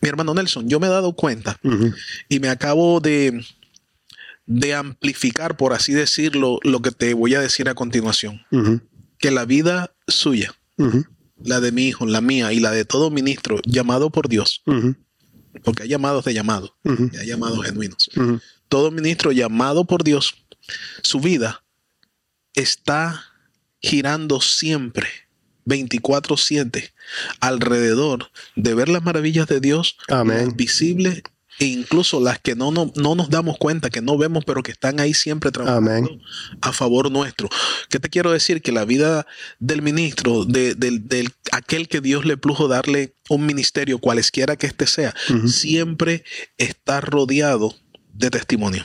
[0.00, 1.58] Mi hermano Nelson, yo me he dado cuenta
[2.28, 3.44] y me acabo de,
[4.48, 8.40] de amplificar, por así decirlo, lo que te voy a decir a continuación.
[9.18, 10.54] Que la vida suya,
[11.44, 14.62] la de mi hijo, la mía y la de todo ministro llamado por Dios,
[15.62, 18.10] porque hay llamados de llamado, y hay llamados genuinos.
[18.68, 20.34] Todo ministro llamado por Dios,
[21.02, 21.62] su vida
[22.54, 23.24] está
[23.80, 25.08] girando siempre
[25.66, 26.92] 24/7
[27.40, 30.54] alrededor de ver las maravillas de Dios, Amén.
[30.56, 31.22] visibles
[31.60, 34.70] e incluso las que no, no, no nos damos cuenta, que no vemos, pero que
[34.70, 36.20] están ahí siempre trabajando Amén.
[36.60, 37.48] a favor nuestro.
[37.90, 38.62] ¿Qué te quiero decir?
[38.62, 39.26] Que la vida
[39.58, 44.66] del ministro, de, del- del- aquel que Dios le plujo darle un ministerio, cualesquiera que
[44.68, 45.14] este sea,
[45.46, 46.24] siempre
[46.58, 47.74] está rodeado
[48.14, 48.84] de testimonio.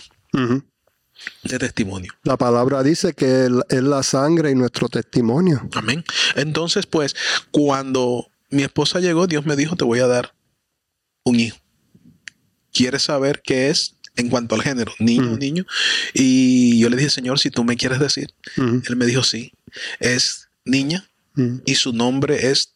[1.44, 2.12] De testimonio.
[2.24, 5.70] La palabra dice que es la sangre y nuestro testimonio.
[5.74, 6.04] Amén.
[6.36, 7.16] Entonces, pues,
[7.52, 10.34] cuando mi esposa llegó, Dios me dijo, te voy a dar
[11.24, 11.58] un hijo.
[12.74, 14.94] ¿Quieres saber qué es en cuanto al género?
[15.00, 15.38] Niño o Ujú.
[15.38, 15.66] niño.
[16.14, 18.34] Y yo le dije, Señor, si tú me quieres decir.
[18.58, 19.54] Él me dijo, sí.
[20.00, 21.08] Es niña
[21.66, 22.74] y su nombre es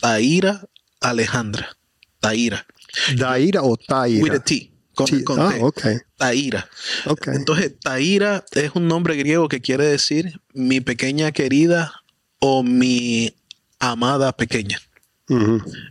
[0.00, 0.66] Taira
[1.00, 1.76] Alejandra.
[2.20, 2.66] Taira.
[3.16, 4.38] Daira o With a Taira.
[4.44, 4.70] T.
[4.94, 5.24] Con, Sí.
[5.24, 5.60] con Ah, T.
[5.62, 5.82] ok.
[6.16, 6.68] Taira.
[7.26, 11.92] Entonces, Taira es un nombre griego que quiere decir mi pequeña querida
[12.38, 13.34] o mi
[13.80, 14.80] amada pequeña.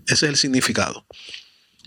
[0.07, 1.05] Ese es el significado.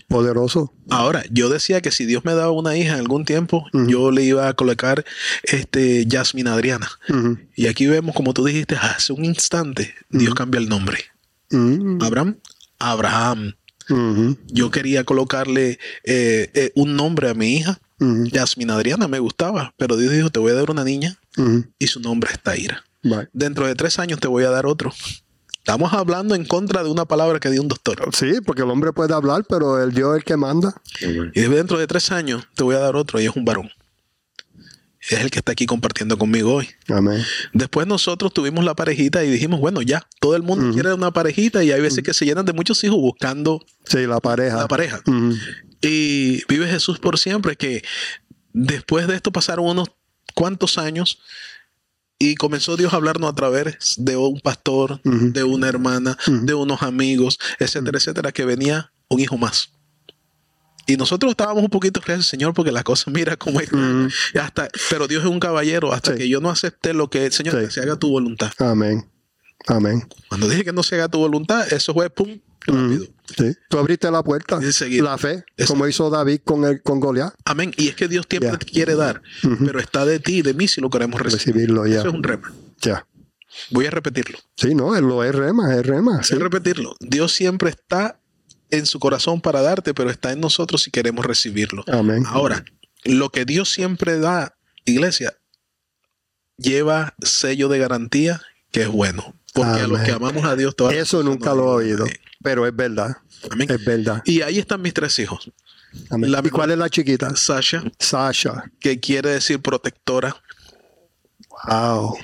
[0.07, 0.73] Poderoso.
[0.89, 4.23] Ahora, yo decía que si Dios me daba una hija en algún tiempo, yo le
[4.23, 5.03] iba a colocar
[5.43, 6.89] este Yasmin Adriana.
[7.55, 10.35] Y aquí vemos, como tú dijiste hace un instante, Dios Ujú.
[10.35, 10.97] cambia el nombre.
[12.01, 12.37] Abraham,
[12.79, 13.53] Abraham.
[14.47, 18.25] Yo quería colocarle eh, eh, un nombre a mi hija, Ujú.
[18.27, 21.17] Yasmin Adriana, me gustaba, pero Dios dijo, te voy a dar una niña
[21.79, 22.83] y su nombre es Taira.
[23.33, 24.93] Dentro de tres años te voy a dar otro.
[25.67, 28.09] Estamos hablando en contra de una palabra que dio un doctor.
[28.15, 30.73] Sí, porque el hombre puede hablar, pero el Dios es el que manda.
[31.01, 33.69] Y dentro de tres años te voy a dar otro y es un varón.
[35.01, 36.69] Es el que está aquí compartiendo conmigo hoy.
[36.87, 37.21] Amén.
[37.51, 40.73] Después nosotros tuvimos la parejita y dijimos, bueno, ya, todo el mundo Ujú.
[40.75, 44.21] quiere una parejita y hay veces que se llenan de muchos hijos buscando Sí, la
[44.21, 44.55] pareja.
[44.55, 45.01] la pareja.
[45.81, 47.83] Y vive Jesús por siempre, que
[48.53, 49.89] después de esto pasaron unos
[50.33, 51.19] cuantos años
[52.19, 56.81] y comenzó Dios a hablarnos a través de un pastor, de una hermana, de unos
[56.81, 59.71] amigos, etcétera, etcétera, que venía un hijo más.
[60.89, 63.69] Y nosotros estábamos un poquito reacios, Señor, porque la cosa mira cómo es.
[64.39, 66.17] Hasta, pero Dios es un caballero, hasta Sí.
[66.17, 67.65] que yo no acepté lo que, Señor, Sí.
[67.65, 68.51] que se haga tu voluntad.
[68.59, 69.09] Amén.
[69.67, 70.07] Amén.
[70.29, 73.05] Cuando dije que no se haga tu voluntad, eso fue pum, rápido.
[73.37, 73.55] Sí.
[73.69, 74.59] Tú abriste la puerta.
[75.01, 77.33] La fe, como hizo David con el con Goliat.
[77.45, 77.73] Amén.
[77.77, 79.21] Y es que Dios siempre te quiere dar,
[79.65, 81.55] pero está de ti y de mí si lo queremos recibir.
[81.55, 81.85] Recibirlo.
[81.85, 82.53] Eso es un rema.
[82.81, 83.05] Ya.
[83.71, 84.37] Voy a repetirlo.
[84.55, 86.23] Sí, no, lo es rema, es rema.
[86.23, 86.35] Sí.
[86.35, 86.95] A repetirlo.
[86.99, 88.19] Dios siempre está
[88.69, 91.83] en su corazón para darte, pero está en nosotros si queremos recibirlo.
[91.87, 92.23] Amén.
[92.27, 92.63] Ahora,
[93.03, 95.37] lo que Dios siempre da, iglesia,
[96.57, 99.33] lleva sello de garantía que es bueno.
[99.57, 102.05] Porque a los que amamos a Dios, todas Eso nunca lo he oído,
[102.41, 103.17] pero es verdad.
[103.49, 103.69] Amén.
[103.69, 104.21] Es verdad.
[104.25, 105.51] Y ahí están mis tres hijos.
[106.09, 107.35] La ¿Y cuál es la chiquita?
[107.35, 108.71] Sasha, Sasha.
[108.79, 110.35] que quiere decir protectora,
[111.67, 112.17] Wow.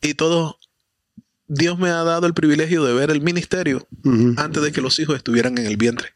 [0.00, 0.56] y todo.
[1.52, 3.84] Dios me ha dado el privilegio de ver el ministerio
[4.36, 6.10] antes de que los hijos estuvieran en el vientre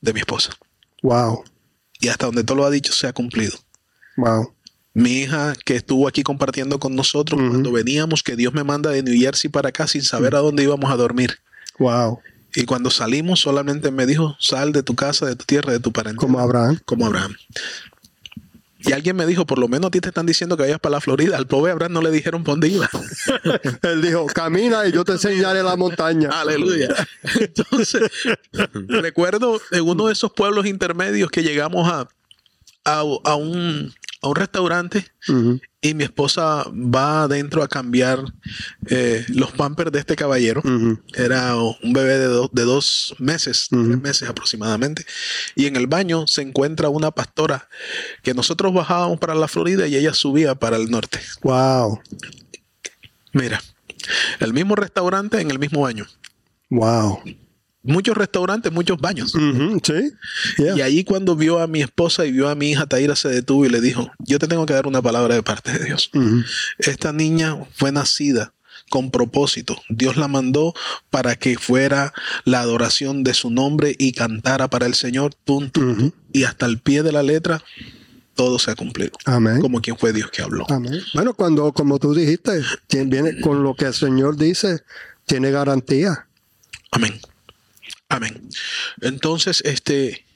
[0.00, 0.54] de mi esposa.
[1.02, 1.44] Wow.
[2.00, 3.52] Y hasta donde todo lo ha dicho se ha cumplido.
[4.16, 4.54] Wow.
[4.94, 9.02] Mi hija que estuvo aquí compartiendo con nosotros cuando veníamos, que Dios me manda de
[9.02, 11.38] New Jersey para acá sin saber a dónde íbamos a dormir.
[11.78, 12.20] Wow.
[12.54, 15.92] Y cuando salimos solamente me dijo, sal de tu casa, de tu tierra, de tu
[15.92, 16.20] parentela.
[16.20, 16.78] Como Abraham.
[16.84, 17.34] Como Abraham.
[18.84, 20.94] Y alguien me dijo, por lo menos a ti te están diciendo que vayas para
[20.94, 21.36] la Florida.
[21.36, 22.90] Al pobre Abraham no le dijeron por dónde iba.
[23.82, 26.28] Él dijo, camina y yo te enseñaré la montaña.
[26.28, 26.88] Aleluya.
[27.40, 28.02] Entonces,
[28.72, 32.08] recuerdo en uno de esos pueblos intermedios que llegamos a,
[32.84, 35.04] a, a un, a un restaurante
[35.80, 38.22] y mi esposa va adentro a cambiar
[38.88, 40.62] eh, los pampers de este caballero.
[41.14, 45.04] Era un bebé de, do- de dos meses, tres meses aproximadamente.
[45.56, 47.68] Y en el baño se encuentra una pastora
[48.22, 51.18] que nosotros bajábamos para la Florida y ella subía para el norte.
[51.42, 52.00] Wow.
[53.32, 53.60] Mira,
[54.40, 56.06] el mismo restaurante en el mismo baño.
[56.70, 57.22] Wow.
[57.84, 59.32] Muchos restaurantes, muchos baños.
[59.32, 59.92] Sí.
[60.58, 60.76] Yeah.
[60.76, 63.66] Y ahí cuando vio a mi esposa y vio a mi hija Taira se detuvo
[63.66, 66.10] y le dijo, yo te tengo que dar una palabra de parte de Dios.
[66.78, 68.52] Esta niña fue nacida
[68.88, 69.80] con propósito.
[69.88, 70.74] Dios la mandó
[71.10, 72.12] para que fuera
[72.44, 75.34] la adoración de su nombre y cantara para el Señor.
[75.44, 76.06] Tum, tum, tum.
[76.06, 76.14] Ujú.
[76.32, 77.64] Y hasta el pie de la letra,
[78.34, 79.12] todo se ha cumplido.
[79.24, 79.60] Amén.
[79.60, 80.66] Como quien fue Dios que habló.
[80.70, 81.00] Amén.
[81.14, 84.82] Bueno, cuando, como tú dijiste, tien- viene con lo que el Señor dice,
[85.26, 86.26] tiene garantía.
[86.90, 87.18] Amén.
[88.12, 88.46] Amén.
[89.00, 90.26] Entonces, este,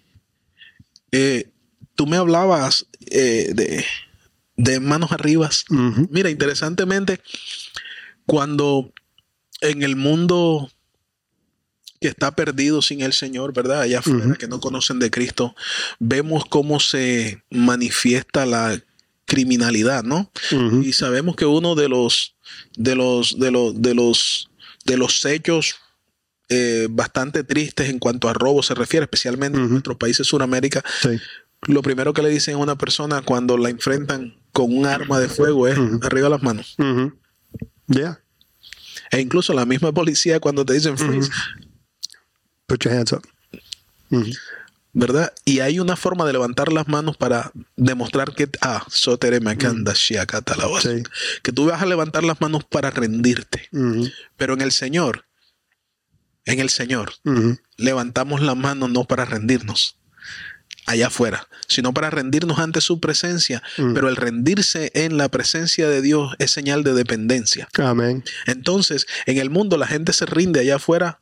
[1.12, 1.50] eh,
[1.94, 3.84] tú me hablabas eh, de,
[4.56, 5.66] de manos arribas.
[5.68, 7.20] Mira, interesantemente,
[8.24, 8.94] cuando
[9.60, 10.70] en el mundo
[12.00, 13.82] que está perdido sin el Señor, ¿verdad?
[13.82, 15.54] Allá afuera, que no conocen de Cristo,
[15.98, 18.80] vemos cómo se manifiesta la
[19.26, 20.30] criminalidad, ¿no?
[20.82, 22.36] Y sabemos que uno de los
[22.76, 24.48] de los de los de los
[24.86, 25.76] de los hechos
[26.48, 30.82] eh, bastante tristes en cuanto a robo se refiere, especialmente en nuestros países de Sudamérica,
[31.02, 31.18] Sí.
[31.62, 35.28] lo primero que le dicen a una persona cuando la enfrentan con un arma de
[35.28, 36.76] fuego es arriba las manos.
[37.88, 38.20] Yeah.
[39.10, 41.30] E incluso la misma policía cuando te dicen freeze,
[42.66, 43.22] Put your hands up.
[44.92, 45.32] ¿verdad?
[45.44, 50.88] Y hay una forma de levantar las manos para demostrar que ah, shiakata la voz.
[51.42, 53.68] Que tú vas a levantar las manos para rendirte.
[54.36, 55.25] Pero en el Señor,
[56.46, 57.12] en el Señor,
[57.76, 59.98] levantamos las manos no para rendirnos
[60.86, 63.62] allá afuera, sino para rendirnos ante su presencia.
[63.76, 67.68] Pero el rendirse en la presencia de Dios es señal de dependencia.
[67.78, 68.24] Amén.
[68.46, 71.20] Entonces, en el mundo la gente se rinde allá afuera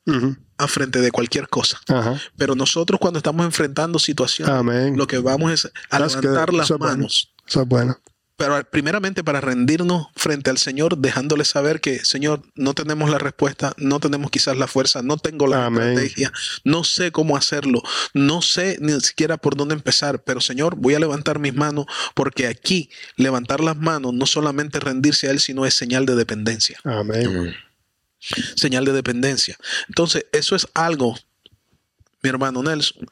[0.59, 1.81] a frente de cualquier cosa.
[1.89, 2.21] Ajá.
[2.37, 4.97] Pero nosotros cuando estamos enfrentando situaciones, Amén.
[4.97, 6.59] lo que vamos es a That's levantar good.
[6.59, 6.85] las bueno.
[6.85, 7.33] manos.
[7.49, 7.99] Eso es bueno.
[8.37, 13.75] Pero primeramente para rendirnos frente al Señor, dejándole saber que, Señor, no tenemos la respuesta,
[13.77, 15.90] no tenemos quizás la fuerza, no tengo la Amén.
[15.90, 16.33] estrategia,
[16.64, 17.81] no sé cómo hacerlo,
[18.12, 22.49] no sé ni siquiera por dónde empezar, pero Señor, voy a levantar mis manos porque
[22.49, 27.51] aquí levantar las manos no solamente rendirse a Él, sino es señal de dependencia, Amén.
[27.51, 27.55] Mm.
[28.57, 29.57] señal de dependencia.
[29.88, 31.16] Entonces, eso es algo,
[32.23, 33.07] mi hermano Nelson,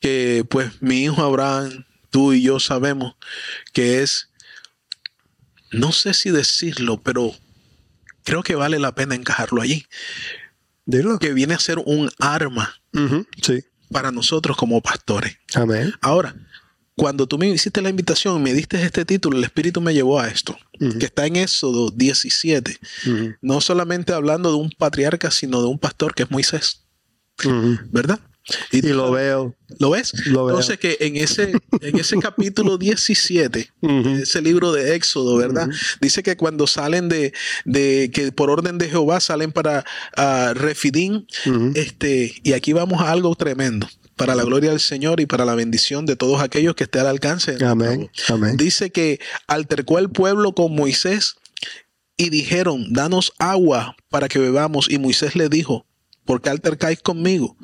[0.00, 3.14] que pues mi hijo Abraham, tú y yo sabemos
[3.72, 4.27] que es,
[5.70, 7.34] no sé si decirlo, pero
[8.24, 9.86] creo que vale la pena encajarlo allí,
[10.86, 11.18] Dilo.
[11.18, 12.74] que viene a ser un arma.
[13.42, 13.62] Sí.
[13.90, 15.36] para nosotros como pastores.
[15.54, 15.92] Amén.
[16.00, 16.34] Ahora,
[16.96, 20.28] cuando tú me hiciste la invitación, me diste este título, el Espíritu me llevó a
[20.28, 20.58] esto,
[20.98, 23.34] que está en Éxodo 17, Ujú.
[23.40, 26.82] no solamente hablando de un patriarca, sino de un pastor que es Moisés.
[27.90, 28.18] ¿verdad?
[28.72, 29.54] Y lo veo.
[29.78, 30.12] ¿Lo ves?
[30.26, 30.56] Lo veo.
[30.56, 34.08] Entonces que en ese, en ese capítulo 17, Ujú.
[34.10, 35.68] ese libro de Éxodo, ¿verdad?
[36.00, 37.32] Dice que cuando salen de,
[37.64, 39.84] de que por orden de Jehová salen para
[40.54, 41.72] Refidim, Ujú.
[41.74, 45.54] este, y aquí vamos a algo tremendo, para la gloria del Señor y para la
[45.54, 47.56] bendición de todos aquellos que esté al alcance.
[47.64, 48.10] Amén.
[48.28, 48.56] Amén.
[48.56, 51.36] Dice que altercó el pueblo con Moisés
[52.16, 54.90] y dijeron, danos agua para que bebamos.
[54.90, 55.86] Y Moisés le dijo,
[56.24, 57.56] ¿por qué altercáis conmigo?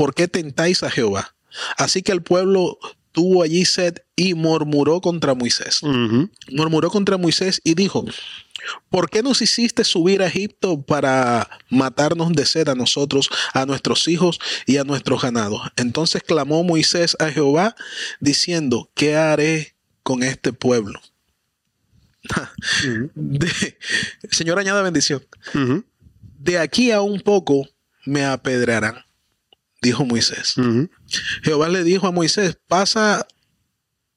[0.00, 1.34] ¿Por qué tentáis a Jehová?
[1.76, 2.78] Así que el pueblo
[3.12, 5.80] tuvo allí sed y murmuró contra Moisés.
[6.50, 8.06] Murmuró contra Moisés y dijo,
[8.88, 14.08] ¿por qué nos hiciste subir a Egipto para matarnos de sed a nosotros, a nuestros
[14.08, 15.60] hijos y a nuestros ganados?
[15.76, 17.76] Entonces clamó Moisés a Jehová
[18.20, 20.98] diciendo, ¿qué haré con este pueblo?
[23.14, 23.76] De-
[24.30, 25.22] Señor, añada bendición.
[26.38, 27.68] De aquí a un poco
[28.06, 29.04] me apedrearán,
[29.80, 30.54] dijo Moisés.
[31.42, 33.26] Jehová le dijo a Moisés, pasa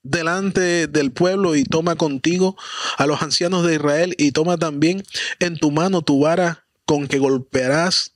[0.03, 2.57] delante del pueblo y toma contigo
[2.97, 5.03] a los ancianos de Israel y toma también
[5.39, 8.15] en tu mano tu vara con que golpearás,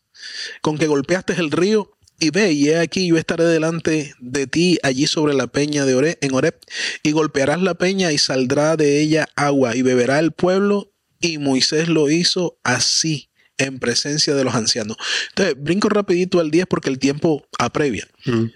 [0.62, 4.80] con que golpeaste el río y ve, y he aquí yo estaré delante de ti
[4.82, 6.60] allí sobre la peña de Ore, en Oreb,
[7.04, 10.91] y golpearás la peña y saldrá de ella agua y beberá el pueblo.
[11.20, 14.97] Y Moisés lo hizo así en presencia de los ancianos.
[15.30, 18.08] Entonces, brinco rapidito al 10 porque el tiempo aprevia.
[18.26, 18.51] Ujú.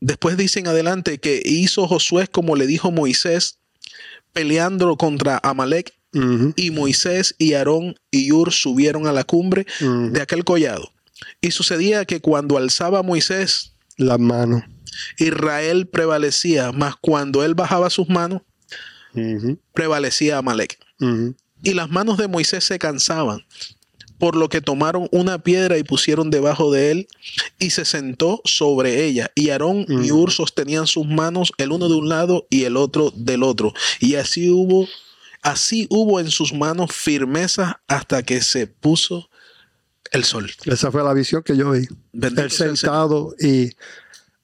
[0.00, 3.58] Después dicen adelante que hizo Josué como le dijo Moisés
[4.32, 5.92] peleando contra Amalek
[6.56, 10.10] y Moisés y Aarón y Ur subieron a la cumbre ujú.
[10.10, 10.92] de aquel collado.
[11.40, 14.62] Y sucedía que cuando alzaba Moisés, Las manos.
[15.18, 18.42] Israel prevalecía, mas cuando él bajaba sus manos,
[19.72, 20.78] prevalecía Amalek.
[21.62, 23.44] Y las manos de Moisés se cansaban,
[24.18, 27.08] por lo que tomaron una piedra y pusieron debajo de él,
[27.58, 29.30] y se sentó sobre ella.
[29.34, 30.16] Y Aarón y Mm.
[30.16, 33.72] Ur sostenían sus manos, el uno de un lado y el otro del otro.
[34.00, 34.88] Y así hubo,
[35.42, 39.28] así hubo en sus manos firmeza hasta que se puso
[40.12, 40.50] el sol.
[40.64, 41.86] Esa fue la visión que yo vi.
[42.12, 43.70] Bendito Él sentado y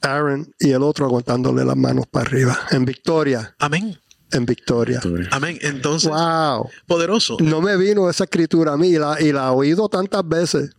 [0.02, 2.58] Aaron y el otro aguantándole las manos para arriba.
[2.70, 3.98] En victoria, Amén.
[4.34, 5.00] En victoria.
[5.30, 5.58] Amén.
[5.62, 6.68] Entonces, Wow.
[6.86, 7.36] poderoso.
[7.40, 10.70] No me vino esa escritura a mí y la, y la he oído tantas veces.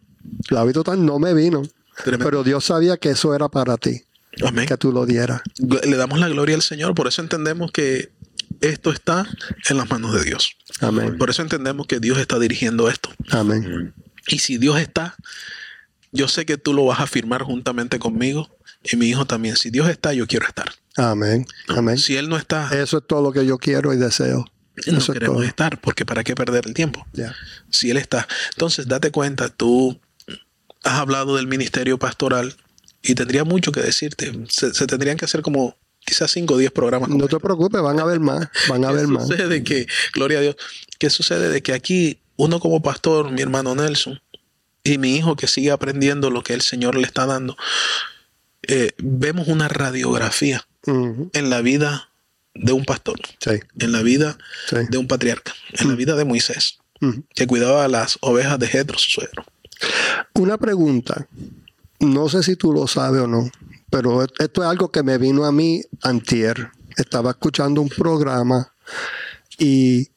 [0.50, 1.64] La he oído tan, no me vino.
[2.04, 2.26] Tremendo.
[2.26, 4.02] Pero Dios sabía que eso era para ti,
[4.46, 4.66] Amén.
[4.68, 5.42] que tú lo dieras.
[5.58, 6.94] Le damos la gloria al Señor.
[6.94, 8.12] Por eso entendemos que
[8.62, 9.26] esto está
[9.70, 10.56] en las manos de Dios.
[10.82, 11.18] Amén.
[11.18, 13.10] Por eso entendemos que Dios está dirigiendo esto.
[13.32, 13.94] Amén.
[14.28, 15.16] Y si Dios está,
[16.12, 18.50] yo sé que tú lo vas a firmar juntamente conmigo
[18.84, 19.56] y mi hijo también.
[19.56, 20.72] Si Dios está, yo quiero estar.
[20.98, 21.46] Amén.
[21.68, 21.98] Amén.
[21.98, 24.46] Si Él no está, Eso es todo lo que yo quiero y deseo.
[24.88, 27.06] no Eso queremos estar, porque ¿para qué perder el tiempo?
[27.70, 28.28] Si Él está.
[28.52, 30.00] Entonces, date cuenta, tú
[30.84, 32.56] has hablado del ministerio pastoral
[33.02, 34.32] y tendría mucho que decirte.
[34.50, 37.10] Se, se tendrían que hacer como quizás 5 o 10 programas.
[37.10, 38.48] No te preocupes, van a ver más.
[38.70, 39.28] Van a ¿Qué ver más.
[39.28, 40.56] sucede que, gloria a Dios,
[41.00, 44.22] qué sucede de que aquí uno como pastor, mi hermano Nelson,
[44.84, 47.58] y mi hijo que sigue aprendiendo lo que el Señor le está dando,
[48.68, 52.10] eh, vemos una radiografía En la vida
[52.54, 53.60] de un pastor, Sí.
[53.80, 54.38] en la vida
[54.70, 54.78] Sí.
[54.90, 56.78] de un patriarca, en la vida de Moisés,
[57.34, 59.46] que cuidaba las ovejas de Jetro, su suegro.
[60.34, 61.28] Una pregunta.
[62.00, 63.50] No sé si tú lo sabes o no,
[63.90, 66.70] pero esto es algo que me vino a mí antier.
[66.98, 68.72] Estaba escuchando un programa
[69.58, 70.10] y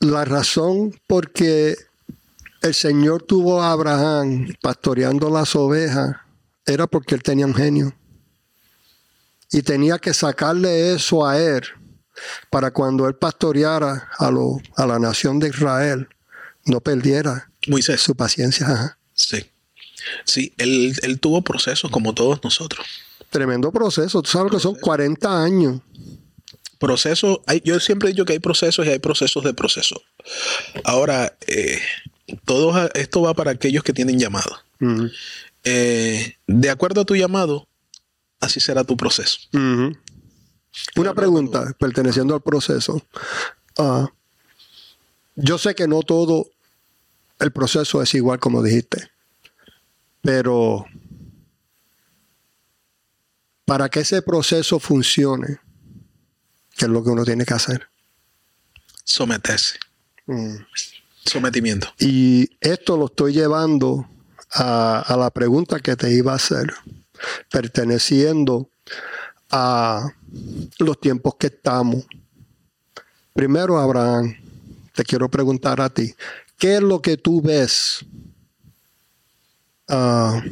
[0.00, 1.76] la razón por que
[2.62, 6.16] el Señor tuvo a Abraham pastoreando las ovejas
[6.64, 7.92] era porque él tenía un genio.
[9.56, 11.62] Y tenía que sacarle eso a él
[12.50, 16.08] para cuando él pastoreara a, lo- a la nación de Israel,
[16.66, 18.66] no perdiera Moisés, su paciencia.
[18.66, 18.98] Ajá.
[19.14, 19.44] sí.
[20.24, 22.86] Sí, él, él tuvo procesos como todos nosotros.
[23.30, 24.22] Tremendo proceso.
[24.22, 25.80] Tú sabes que son 40 años.
[26.78, 30.00] procesos, hay, yo siempre he dicho que hay procesos y hay procesos de proceso.
[30.84, 31.80] Ahora, eh,
[32.44, 34.56] todo esto va para aquellos que tienen llamado.
[35.64, 37.66] Eh, de acuerdo a tu llamado,
[38.40, 39.38] así será tu proceso.
[40.96, 43.02] Una pregunta perteneciendo al proceso.
[43.78, 44.08] Ah,
[45.34, 46.50] yo sé que no todo
[47.38, 49.10] el proceso es igual como dijiste,
[50.22, 50.86] pero
[53.64, 55.58] para que ese proceso funcione,
[56.76, 57.88] ¿qué es lo que uno tiene que hacer?
[59.04, 59.78] Someterse.
[60.26, 60.56] Mm.
[61.24, 61.92] Sometimiento.
[61.98, 64.08] Y esto lo estoy llevando
[64.52, 66.72] a, a la pregunta que te iba a hacer,
[67.50, 68.68] perteneciendo
[69.50, 70.10] a
[70.78, 72.04] los tiempos que estamos.
[73.32, 74.34] Primero, Abraham,
[74.94, 76.14] te quiero preguntar a ti,
[76.58, 78.04] ¿qué es lo que tú ves?
[79.88, 80.42] Ah,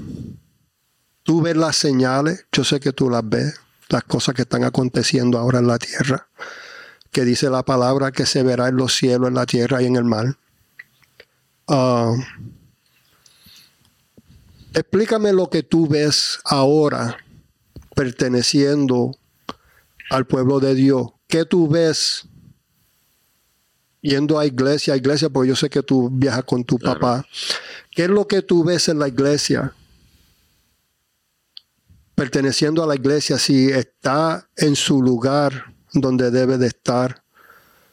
[1.23, 3.55] tú ves las señales, yo sé que tú las ves,
[3.89, 6.29] las cosas que están aconteciendo ahora en la tierra,
[7.11, 9.97] que dice la palabra que se verá en los cielos, en la tierra y en
[9.97, 10.37] el mar.
[11.67, 12.15] Ah,
[14.75, 17.17] explícame lo que tú ves ahora
[17.95, 19.17] perteneciendo
[20.11, 21.09] al pueblo de Dios.
[21.29, 22.27] ¿Qué tú ves
[24.01, 27.01] yendo a iglesia, a iglesia, porque yo sé que tú viajas con tu Claro.
[27.01, 27.27] papá?
[27.91, 29.73] ¿Qué es lo que tú ves en la iglesia?
[32.15, 37.23] Perteneciendo a la iglesia, si está en su lugar donde debe de estar.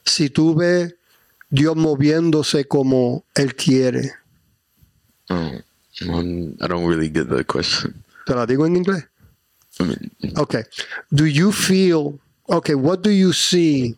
[0.06, 0.96] Si tú ves
[1.50, 4.14] Dios moviéndose como Él quiere.
[5.30, 5.52] Oh,
[6.10, 8.04] um, I don't really get the question.
[8.28, 9.04] Te la digo en inglés.
[9.80, 10.64] I mean, Okay.
[11.14, 12.76] Do you feel okay?
[12.76, 13.96] What do you see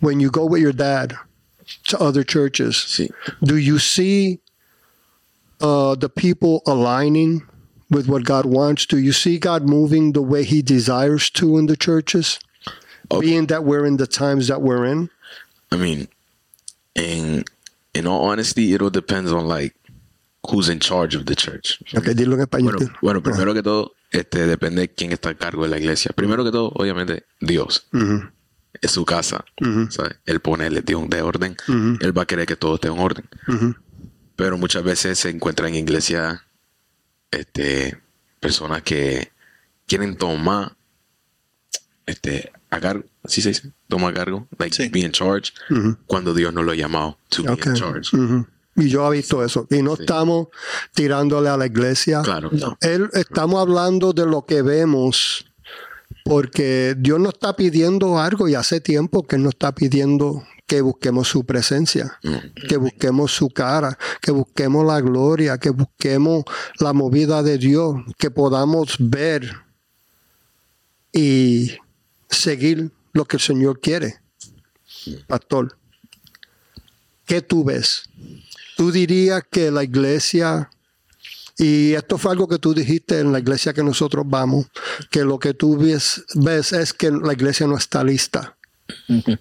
[0.00, 1.16] when you go with your dad
[1.88, 2.74] to other churches?
[2.76, 3.10] sí.
[3.42, 4.40] Do you see
[5.60, 7.42] uh, the people aligning
[7.90, 8.86] with what God wants?
[8.86, 12.38] Do you see God moving the way He desires to in the churches?
[13.10, 13.26] Okay.
[13.26, 15.10] Being that we're in the times that we're in.
[15.72, 16.08] I mean,
[16.94, 17.44] in
[17.94, 19.74] in all honesty, it all depends on like
[20.42, 21.78] who's in charge of the church.
[21.96, 22.74] Okay, dilo en español.
[22.76, 26.12] Bueno, bueno, primero que todo, este depende de quién está a cargo de la iglesia.
[26.14, 27.86] Primero que todo, obviamente, Dios.
[27.92, 28.22] Ujú,
[28.80, 29.44] Es su casa.
[29.60, 30.16] ujú, ¿sabes?
[30.26, 31.56] Él pone el de de orden.
[32.00, 33.28] Él va a querer que todo esté en orden.
[34.36, 36.42] Pero muchas veces se encuentran en iglesia
[37.30, 38.00] este,
[38.40, 39.30] personas que
[39.86, 40.72] quieren tomar
[42.06, 44.88] este, a cargo, así se dice, toma cargo, like Sí.
[44.88, 45.52] be in charge,
[46.06, 47.66] cuando Dios no lo ha llamado to be Ok.
[47.66, 48.10] in charge.
[48.80, 49.66] Y yo he visto eso.
[49.70, 50.02] Y no Sí.
[50.02, 50.48] estamos
[50.94, 52.22] tirándole a la iglesia.
[52.22, 52.50] Claro.
[52.52, 52.76] No.
[52.80, 55.46] Él, estamos hablando de lo que vemos,
[56.24, 60.80] porque Dios nos está pidiendo algo y hace tiempo que Él nos está pidiendo que
[60.82, 62.66] busquemos su presencia, Mm.
[62.68, 66.44] que busquemos su cara, que busquemos la gloria, que busquemos
[66.78, 69.50] la movida de Dios, que podamos ver
[71.12, 71.72] y
[72.28, 74.20] seguir lo que el Señor quiere.
[75.26, 75.76] Pastor,
[77.26, 78.04] ¿qué tú ves?
[78.80, 80.70] ¿Tú dirías que la iglesia
[81.58, 84.68] y esto fue algo que tú dijiste en la iglesia que nosotros vamos,
[85.10, 88.56] que lo que tú ves, ves es que la iglesia no está lista.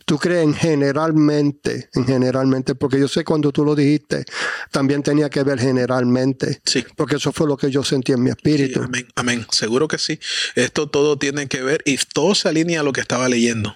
[0.03, 4.25] Tú crees en generalmente, en generalmente, porque yo sé cuando tú lo dijiste,
[4.71, 6.83] también tenía que ver generalmente, Sí.
[6.97, 8.81] porque eso fue lo que yo sentí en mi Sí, espíritu.
[8.83, 9.47] amén, amén.
[9.51, 10.19] Seguro que sí.
[10.55, 13.73] Esto todo tiene que ver y todo se alinea a lo que estaba leyendo.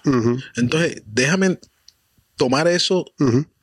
[0.56, 1.58] Entonces, déjame
[2.36, 3.06] tomar eso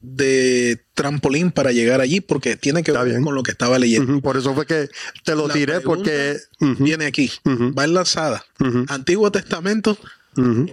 [0.02, 3.24] de trampolín para llegar allí porque tiene que Está ver bien.
[3.24, 4.20] con lo que estaba leyendo.
[4.22, 4.90] Por eso fue que
[5.24, 6.38] te lo tiré, porque...
[6.80, 8.46] Viene aquí, va enlazada.
[8.88, 9.98] Antiguo Testamento,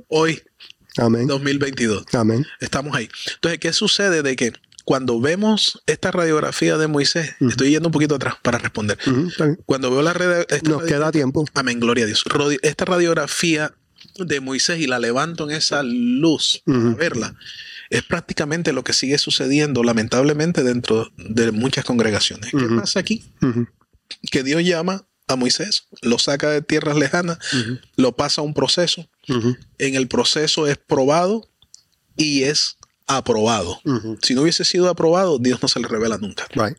[0.09, 0.43] hoy,
[0.97, 1.27] Amén.
[1.27, 2.05] 2022.
[2.13, 2.45] Amén.
[2.61, 3.09] Estamos ahí.
[3.35, 4.53] Entonces, ¿qué sucede de que
[4.85, 8.97] cuando vemos esta radiografía de Moisés, estoy yendo un poquito atrás para responder.
[9.67, 11.45] Cuando veo la red, Nos queda tiempo.
[11.53, 12.25] Amén, gloria a Dios.
[12.63, 13.75] Esta radiografía
[14.19, 17.35] de Moisés y la levanto en esa luz para verla.
[17.91, 22.51] Es prácticamente lo que sigue sucediendo, lamentablemente, dentro de muchas congregaciones.
[22.51, 23.25] ¿Qué pasa aquí?
[24.31, 27.39] Que Dios llama a Moisés, lo saca de tierras lejanas,
[27.97, 29.09] lo pasa a un proceso.
[29.79, 31.49] En el proceso es probado
[32.17, 32.77] y es
[33.07, 33.81] aprobado.
[34.23, 36.77] Si no hubiese sido aprobado, Dios no se le revela nunca Right.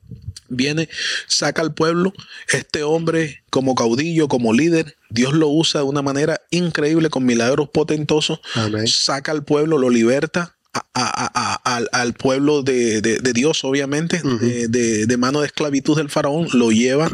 [0.48, 0.90] viene,
[1.28, 2.14] saca al pueblo,
[2.52, 7.70] este hombre como caudillo, como líder, Dios lo usa de una manera increíble con milagros
[7.70, 8.88] potentosos, Amén.
[8.88, 10.56] saca al pueblo, lo liberta.
[10.74, 14.38] A- a- a- a- al, al pueblo de, de- de Dios, obviamente, Ujú.
[14.38, 17.10] de, de- de mano de esclavitud del faraón, lo lleva,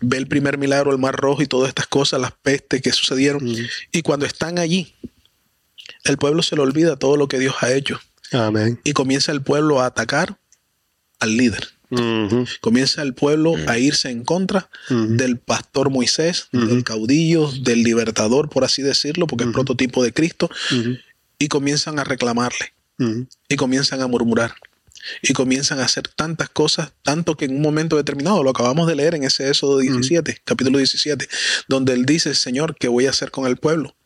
[0.00, 3.42] ve el primer milagro, el mar rojo y todas estas cosas, las pestes que sucedieron.
[3.92, 4.94] Y cuando están allí,
[6.04, 8.00] el pueblo se le olvida todo lo que Dios ha hecho
[8.32, 8.80] Amén.
[8.84, 10.38] y comienza el pueblo a atacar
[11.20, 11.68] al líder
[12.60, 18.64] comienza el pueblo a irse en contra del pastor Moisés, del caudillo, del libertador, por
[18.64, 20.50] así decirlo, porque es prototipo de Cristo,
[21.38, 22.72] y comienzan a reclamarle.
[23.48, 24.54] Y comienzan a murmurar,
[25.22, 28.94] y comienzan a hacer tantas cosas, tanto que en un momento determinado, lo acabamos de
[28.94, 31.28] leer en ese Éxodo 17, capítulo 17,
[31.68, 33.96] donde él dice, Señor, ¿qué voy a hacer con el pueblo?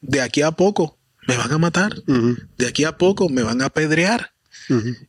[0.00, 1.94] De aquí a poco me van a matar,
[2.58, 4.32] de aquí a poco me van a apedrear.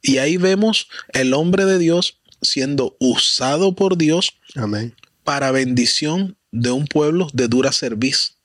[0.01, 4.95] Y ahí vemos el hombre de Dios siendo usado por Dios Amén.
[5.23, 8.35] para bendición de un pueblo de dura cerviz.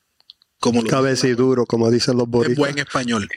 [0.61, 2.59] Como Cabeciduro, como dicen los en boricuas.
[2.73, 3.29] buen español.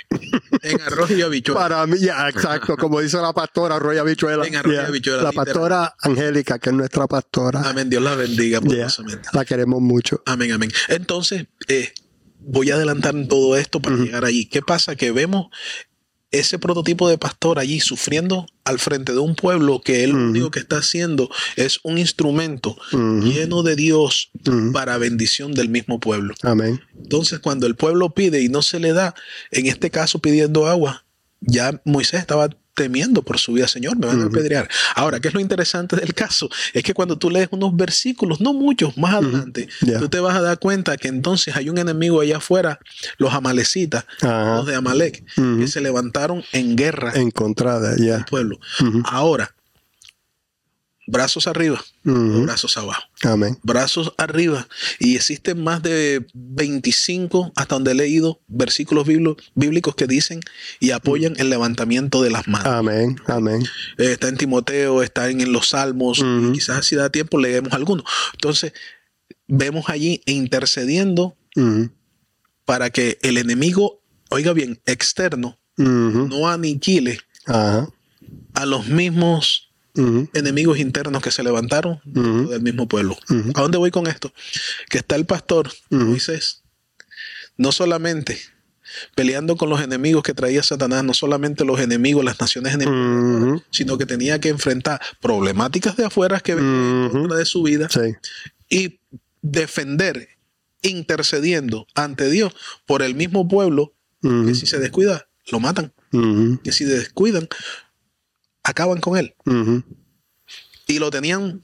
[0.64, 1.62] En arroz y habichuela.
[1.62, 4.46] Para mí, ya, exacto, como dice la pastora Roya Bichuela.
[4.46, 7.62] En arroz y Ya, habichuela, La pastora Angélica, que es nuestra pastora.
[7.62, 7.90] Amén.
[7.90, 9.30] Dios la bendiga Ya, poderosamente.
[9.34, 10.24] La queremos mucho.
[10.26, 10.72] Amén, amén.
[10.88, 11.94] Entonces, eh,
[12.40, 14.46] voy a adelantar todo esto para llegar allí.
[14.48, 14.96] ¿Qué pasa?
[14.96, 15.48] Que vemos
[16.32, 20.52] ese prototipo de pastor allí sufriendo al frente de un pueblo que él lo único
[20.52, 24.32] que está haciendo es un instrumento lleno de Dios
[24.72, 26.34] para bendición del mismo pueblo.
[26.44, 26.82] Amén.
[26.98, 29.14] Entonces, cuando el pueblo pide y no se le da,
[29.52, 31.04] en este caso pidiendo agua,
[31.42, 32.50] ya Moisés estaba
[32.82, 34.68] temiendo por su vida, Señor, me van a apedrear.
[34.96, 36.50] Ahora, ¿qué es lo interesante del caso?
[36.74, 39.70] Es que cuando tú lees unos versículos, no muchos, más adelante,
[40.00, 42.80] tú te vas a dar cuenta que entonces hay un enemigo allá afuera,
[43.18, 45.24] los amalecitas, los de Amalek,
[45.60, 48.16] que se levantaron en guerra Encontrada, ya.
[48.16, 48.60] al pueblo.
[49.04, 49.54] Ahora,
[51.12, 53.60] brazos arriba, brazos abajo Amén.
[53.64, 59.06] brazos arriba y existen más de 25 hasta donde he leído versículos
[59.54, 60.40] bíblicos que dicen
[60.80, 62.68] y apoyan el levantamiento de las manos.
[62.68, 63.20] Amén.
[63.28, 63.64] Amén.
[63.98, 68.06] Eh, está en Timoteo, está en, los Salmos, quizás si da tiempo leemos algunos.
[68.34, 68.74] Entonces,
[69.48, 71.36] vemos allí intercediendo
[72.64, 79.71] para que el enemigo, oiga bien, externo, no aniquile a los mismos
[80.34, 83.18] Enemigos internos que se levantaron del mismo pueblo.
[83.56, 84.34] ¿A dónde voy con esto?
[84.90, 85.72] Que está el pastor.
[85.90, 86.64] Moisés,
[87.58, 88.40] no solamente
[89.16, 93.98] peleando con los enemigos que traía Satanás, no solamente los enemigos, las naciones enemigas, sino
[93.98, 98.16] que tenía que enfrentar problemáticas de afuera que venían de su vida Sí.
[98.70, 99.00] y
[99.42, 100.28] defender,
[100.82, 102.54] intercediendo ante Dios
[102.86, 105.94] por el mismo pueblo que si se descuida, lo matan,
[106.64, 107.48] que si descuidan,
[108.64, 109.34] acaban con él.
[110.88, 111.64] Y lo tenían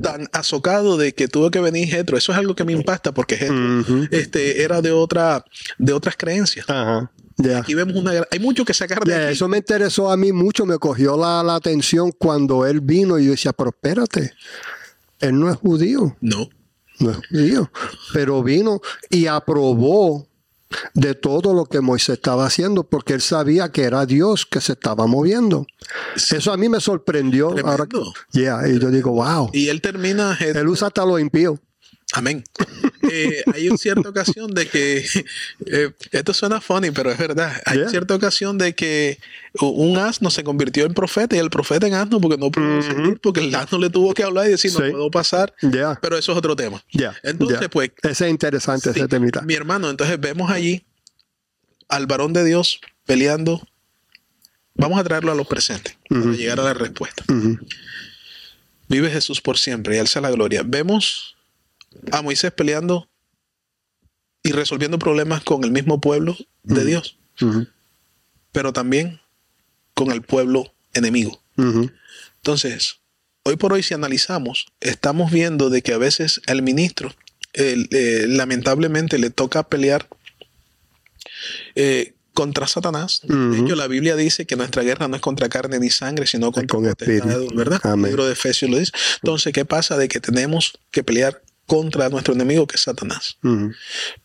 [0.00, 2.16] tan azocado de que tuvo que venir Jetro.
[2.16, 4.06] Eso es algo que me impacta porque Jetro Ujú.
[4.10, 5.44] este, era de otra,
[5.78, 6.68] de otras creencias.
[6.68, 7.10] Ajá.
[7.56, 9.32] Aquí vemos una, hay mucho que sacar de aquí.
[9.32, 13.26] eso me interesó a mí mucho, me cogió la, la atención cuando él vino y
[13.26, 14.32] yo decía, pero espérate,
[15.20, 16.48] él no es judío, No,
[16.98, 17.70] no es judío,
[18.12, 20.26] pero vino y aprobó
[20.94, 24.72] de todo lo que Moisés estaba haciendo porque él sabía que era Dios que se
[24.72, 25.66] estaba moviendo.
[26.16, 27.54] Eso a mí me sorprendió.
[27.64, 27.86] Ahora.
[28.32, 31.58] Yeah, y yo digo, wow, y él termina Jetro, él usa hasta lo impío.
[32.14, 32.42] Amén.
[33.10, 35.04] Eh, hay una cierta ocasión de que,
[35.66, 37.52] eh, esto suena funny, pero es verdad.
[37.66, 37.88] Hay Yeah.
[37.90, 39.18] cierta ocasión de que
[39.60, 43.20] un asno se convirtió en profeta y el profeta en asno porque no pudo seguir,
[43.20, 44.90] porque el asno le tuvo que hablar y decir, no Sí.
[44.90, 45.54] puedo pasar.
[46.00, 46.82] Pero eso es otro tema.
[47.22, 49.42] Entonces, pues, Ese es interesante, sí, ese temita.
[49.42, 50.84] mi hermano, entonces vemos allí
[51.88, 53.66] al varón de Dios peleando.
[54.74, 57.24] Vamos a traerlo a los presentes para llegar a la respuesta.
[58.88, 60.62] Vive Jesús por siempre y alza la gloria.
[60.64, 61.36] Vemos
[62.12, 63.08] a Moisés peleando
[64.42, 67.18] y resolviendo problemas con el mismo pueblo de Dios,
[68.52, 69.20] pero también
[69.94, 71.42] con el pueblo enemigo.
[72.36, 73.00] Entonces,
[73.44, 77.14] hoy por hoy si analizamos, estamos viendo de que a veces al ministro
[77.52, 80.08] el, eh, lamentablemente le toca pelear
[81.74, 83.22] eh, contra Satanás.
[83.24, 86.52] De hecho, la Biblia dice que nuestra guerra no es contra carne ni sangre, sino
[86.52, 87.24] contra con espíritu.
[87.24, 87.80] potestades, ¿verdad?
[87.82, 88.04] Amén.
[88.04, 88.92] El libro de Efesios lo dice.
[89.22, 89.96] Entonces, ¿qué pasa?
[89.96, 93.36] De que tenemos que pelear contra nuestro enemigo que es Satanás.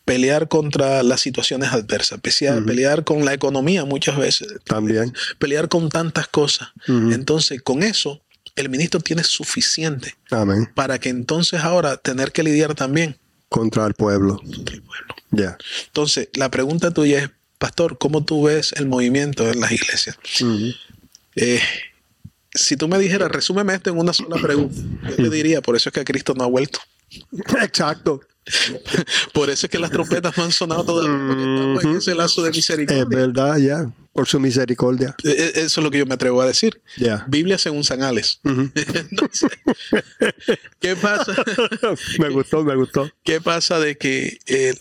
[0.04, 5.12] Pelear contra las situaciones adversas, pelear, pelear con la economía muchas veces, También.
[5.38, 6.70] pelear con tantas cosas.
[6.88, 8.20] Entonces, con eso,
[8.56, 10.70] el ministro tiene suficiente Amén.
[10.74, 13.16] para que entonces ahora tener que lidiar también
[13.48, 14.38] Contra el pueblo.
[14.38, 15.14] contra el pueblo.
[15.30, 15.56] Ya.
[15.86, 20.16] Entonces, la pregunta tuya es, pastor, ¿cómo tú ves el movimiento en las iglesias?
[21.36, 21.60] Eh,
[22.54, 24.76] si tú me dijeras, resúmeme esto en una sola pregunta,
[25.10, 26.78] yo te diría, por eso es que Cristo no ha vuelto.
[27.62, 28.20] Exacto.
[29.32, 32.56] Por eso es que las trompetas no han sonado estamos en ese lazo de Es
[32.56, 33.04] misericordia.
[33.06, 33.90] verdad, ya.
[34.12, 35.16] Por su misericordia.
[35.24, 36.80] Eh, eh, Eso es lo que yo me atrevo a decir.
[36.98, 37.24] Ya.
[37.26, 38.40] Biblia según San Alex.
[38.44, 38.70] Ujú.
[39.10, 39.50] Entonces,
[40.78, 41.34] ¿qué pasa?
[42.18, 43.10] me gustó, me gustó.
[43.24, 44.74] ¿Qué pasa de que eh,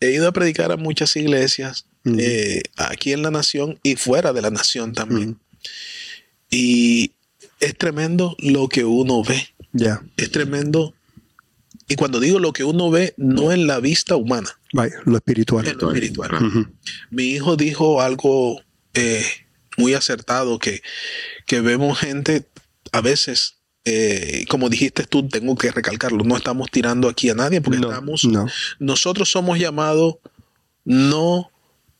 [0.00, 1.86] he ido a predicar a muchas iglesias
[2.18, 5.38] eh, aquí en la nación y fuera de la nación también?
[6.56, 7.12] Y
[7.60, 9.48] es tremendo lo que uno ve.
[9.72, 10.02] Ya.
[10.16, 10.94] Es tremendo.
[11.86, 15.66] Y cuando digo lo que uno ve, no en la vista humana, Vaya, lo espiritual.
[15.68, 16.30] en lo espiritual.
[17.10, 18.60] Mi hijo dijo algo
[18.94, 19.22] eh,
[19.76, 20.80] muy acertado, que,
[21.46, 22.46] que vemos gente
[22.92, 27.60] a veces, eh, como dijiste tú, tengo que recalcarlo, no estamos tirando aquí a nadie
[27.60, 28.46] porque No, estamos, no,
[28.78, 30.16] nosotros somos llamados
[30.84, 31.50] no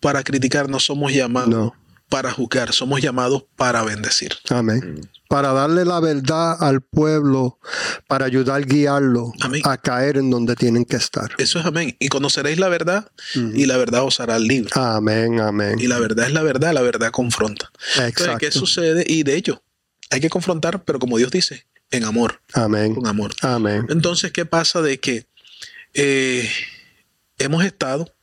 [0.00, 1.74] para criticar, no somos llamados no.
[2.09, 4.32] Para juzgar, somos llamados para bendecir.
[4.48, 5.00] Amén.
[5.28, 7.59] Para darle la verdad al pueblo,
[8.07, 9.61] para ayudar a guiarlo Amén.
[9.64, 11.30] a caer en donde tienen que estar.
[11.38, 11.96] Eso es amén.
[11.98, 14.70] Y conoceréis la verdad y la verdad os hará libre.
[14.74, 15.78] Amén, amén.
[15.80, 17.70] Y la verdad es la verdad, la verdad confronta.
[17.96, 18.38] Entonces, Exacto.
[18.38, 19.04] ¿qué sucede?
[19.07, 19.62] Y de hecho,
[20.11, 22.94] hay que confrontar, pero como Dios dice, en amor, Amén.
[22.94, 23.32] con amor.
[23.42, 23.84] Amén.
[23.88, 25.26] Entonces, ¿qué pasa de que
[25.94, 26.48] eh,
[27.38, 28.14] hemos estado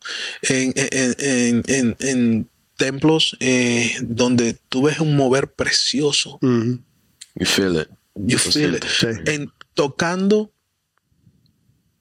[0.44, 2.50] en, en- en- en- en
[2.84, 6.40] templos eh, donde tú ves un mover precioso.
[6.42, 7.90] You feel it.
[8.16, 8.86] you feel it.
[8.86, 9.08] Sí.
[9.26, 10.53] en tocando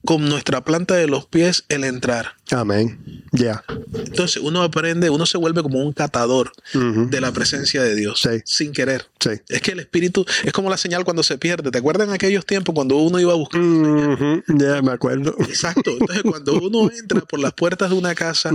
[0.05, 2.35] con nuestra planta de los pies el entrar.
[2.51, 3.25] Amén.
[3.31, 3.63] Ya.
[3.95, 8.41] Entonces uno aprende, uno se vuelve como un catador de la presencia de Dios Sí.
[8.45, 9.07] sin querer.
[9.21, 9.31] Sí.
[9.49, 11.71] Es que el espíritu es como la señal cuando se pierde.
[11.71, 13.61] ¿Te acuerdas en aquellos tiempos cuando uno iba a buscar?
[13.61, 14.43] Ujú.
[14.49, 15.37] Ya me acuerdo.
[15.39, 15.93] Exacto.
[15.93, 18.51] Entonces, cuando uno entra por las puertas de una casa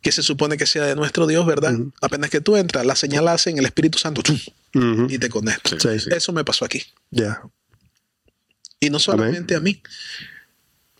[0.00, 1.74] que se supone que sea de nuestro Dios, ¿verdad?
[2.02, 4.22] Apenas que tú entras, la señal hace en el Espíritu Santo
[5.08, 5.76] y te conecta.
[5.78, 6.08] Sí.
[6.10, 6.82] Eso me pasó aquí.
[7.10, 7.42] Ya.
[8.80, 9.82] Y no solamente a mí,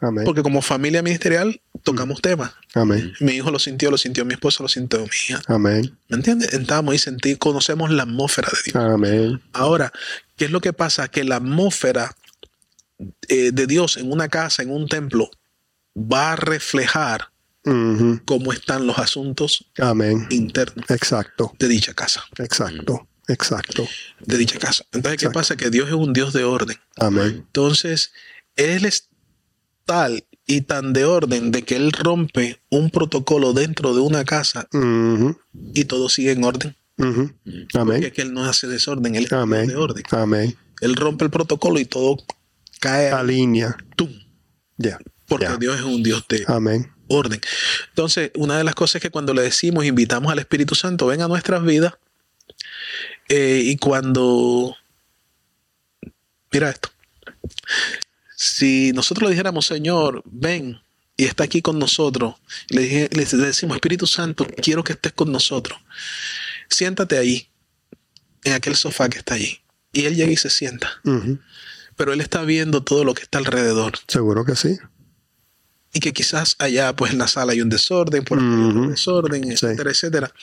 [0.06, 0.24] Amén.
[0.24, 2.52] porque como familia ministerial tocamos temas.
[2.74, 3.12] Amén.
[3.20, 5.42] Mi hijo lo sintió, lo sintió mi esposa, lo sintió mi hija.
[5.46, 5.96] Amén.
[6.08, 6.52] ¿Me entiendes?
[6.52, 8.76] Entramos y sentí, conocemos la atmósfera de Dios.
[8.76, 9.42] Amén.
[9.52, 9.92] Ahora,
[10.36, 11.08] ¿qué es lo que pasa?
[11.08, 12.14] Que la atmósfera
[13.28, 15.30] eh, de Dios en una casa, en un templo,
[15.96, 17.28] va a reflejar
[18.26, 20.26] cómo están los asuntos Amén.
[20.28, 21.54] internos Exacto.
[21.58, 22.22] de dicha casa.
[22.36, 23.08] Exacto.
[23.26, 23.88] Exacto.
[24.20, 24.84] De dicha casa.
[24.92, 25.56] Entonces, ¿qué pasa?
[25.56, 26.76] Que Dios es un Dios de orden.
[26.96, 27.44] Amén.
[27.46, 28.12] Entonces,
[28.56, 29.08] Él es
[29.84, 34.68] tal y tan de orden de que Él rompe un protocolo dentro de una casa
[35.74, 36.76] y todo sigue en orden.
[36.96, 37.32] Ujú.
[37.44, 38.02] Porque Amén.
[38.04, 39.66] es que Él no hace desorden, Él Amén.
[39.68, 40.04] de orden.
[40.10, 40.56] Amén.
[40.80, 42.18] Él rompe el protocolo y todo
[42.80, 43.24] cae a
[43.96, 44.10] tum,
[44.76, 44.98] Ya.
[45.26, 45.46] porque.
[45.58, 46.92] Dios es un Dios de Amén.
[47.08, 47.40] orden.
[47.88, 51.22] Entonces, una de las cosas es que cuando le decimos, invitamos al Espíritu Santo, ven
[51.22, 51.94] a nuestras vidas,
[53.28, 54.76] eh, y cuando,
[56.52, 56.90] mira esto,
[58.46, 60.78] Si nosotros le dijéramos, Señor, ven
[61.16, 62.34] y está aquí con nosotros,
[62.68, 65.78] le, dije- le decimos, Espíritu Santo, quiero que estés con nosotros.
[66.68, 67.48] Siéntate ahí,
[68.42, 69.60] en aquel sofá que está allí.
[69.92, 70.90] Y él llega y se sienta.
[71.96, 73.92] Pero él está viendo todo lo que está alrededor.
[74.08, 74.76] Seguro que sí.
[75.92, 78.90] Y que quizás allá, pues en la sala hay un desorden, por aquí hay Ujú.
[78.90, 79.50] desorden, Sí.
[79.52, 80.34] etcétera, etcétera.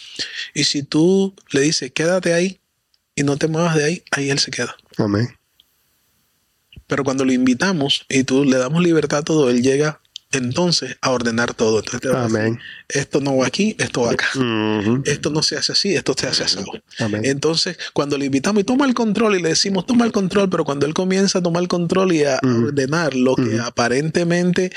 [0.56, 2.62] Y si tú le dices, quédate ahí
[3.14, 4.76] y no te muevas de ahí, ahí él se queda.
[4.98, 5.28] Amén.
[6.92, 10.02] Pero cuando lo invitamos y tú le damos libertad a todo, él llega
[10.34, 11.80] entonces a ordenar todo.
[11.80, 12.60] Entonces decir, Amén.
[12.90, 14.28] esto no va aquí, esto va acá.
[15.06, 16.58] Esto no se hace así, esto se hace así.
[17.00, 17.22] Amén.
[17.24, 20.66] Entonces, cuando le invitamos y toma el control y le decimos toma el control, pero
[20.66, 24.74] cuando él comienza a tomar el control y a ordenar lo que aparentemente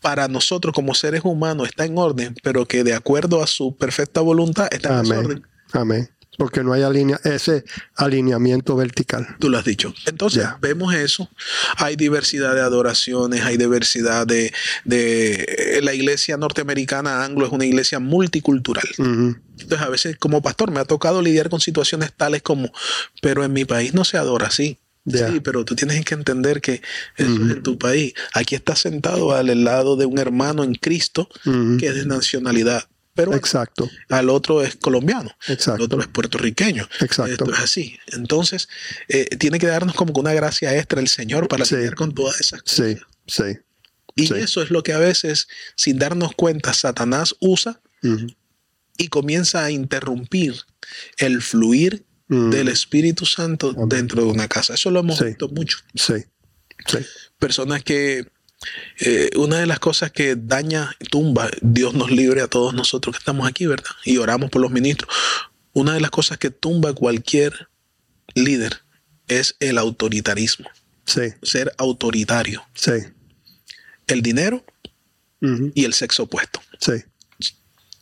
[0.00, 4.20] para nosotros como seres humanos está en orden, pero que de acuerdo a su perfecta
[4.20, 5.46] voluntad está en desorden.
[5.72, 6.08] Amén.
[6.38, 7.64] Porque no hay alinea ese
[7.96, 9.26] alineamiento vertical.
[9.40, 9.92] Tú lo has dicho.
[10.06, 11.28] Entonces, vemos eso.
[11.76, 14.52] Hay diversidad de adoraciones, hay diversidad de,
[14.84, 15.80] de...
[15.82, 18.88] La iglesia norteamericana anglo es una iglesia multicultural.
[18.96, 22.72] Entonces, a veces como pastor me ha tocado lidiar con situaciones tales como,
[23.20, 24.78] pero en mi país no se adora así.
[25.06, 26.82] Sí, pero tú tienes que entender que
[27.16, 28.14] eso es en tu país.
[28.34, 32.84] Aquí estás sentado al lado de un hermano en Cristo que es de nacionalidad
[33.18, 33.90] pero Exacto.
[34.10, 35.82] al otro es colombiano, el Exacto.
[35.84, 36.88] otro es puertorriqueño.
[37.00, 37.32] Exacto.
[37.32, 37.98] Esto es así.
[38.12, 38.68] Entonces,
[39.08, 41.74] eh, tiene que darnos como que una gracia extra el Señor para Sí.
[41.74, 42.86] lidiar con todas esas cosas.
[42.86, 42.96] Sí,
[43.26, 43.58] sí.
[44.14, 44.34] Y sí.
[44.36, 47.80] eso es lo que a veces, sin darnos cuenta, Satanás usa
[48.96, 50.54] y comienza a interrumpir
[51.16, 53.88] el fluir del Espíritu Santo Amén.
[53.88, 54.74] dentro de una casa.
[54.74, 55.24] Eso lo hemos Sí.
[55.24, 55.78] visto mucho.
[55.96, 56.14] Sí,
[56.86, 56.98] sí.
[57.40, 58.28] Personas que
[59.00, 63.20] eh, una de las cosas que daña, tumba, Dios nos libre a todos nosotros que
[63.20, 63.90] estamos aquí, ¿verdad?
[64.04, 65.14] Y oramos por los ministros.
[65.72, 67.68] Una de las cosas que tumba cualquier
[68.34, 68.80] líder
[69.28, 70.68] es el autoritarismo,
[71.04, 72.66] Sí, ser autoritario.
[72.74, 72.92] sí.
[74.06, 74.64] El dinero
[75.74, 76.60] y el sexo opuesto.
[76.80, 76.92] Sí,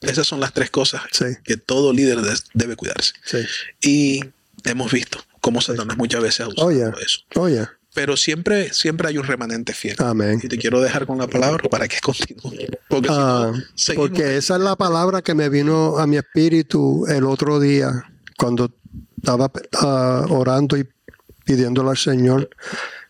[0.01, 2.19] Esas son las tres cosas sí, que todo líder
[2.55, 3.13] debe cuidarse.
[3.25, 3.39] sí.
[3.83, 4.21] Y
[4.65, 6.93] hemos visto cómo Satanás muchas veces ha usado Oh, yeah.
[7.05, 7.19] eso.
[7.35, 9.97] Oye, Pero siempre, siempre hay un remanente fiel.
[10.01, 10.39] amén.
[10.43, 12.67] Y te quiero dejar con la palabra para que continúe.
[12.89, 16.19] Porque si Ah, no, seguimos porque esa es la palabra que me vino a mi
[16.19, 18.05] espíritu el otro día
[18.37, 18.71] cuando
[19.17, 20.87] estaba ah, orando y
[21.47, 22.51] pidiéndole al Señor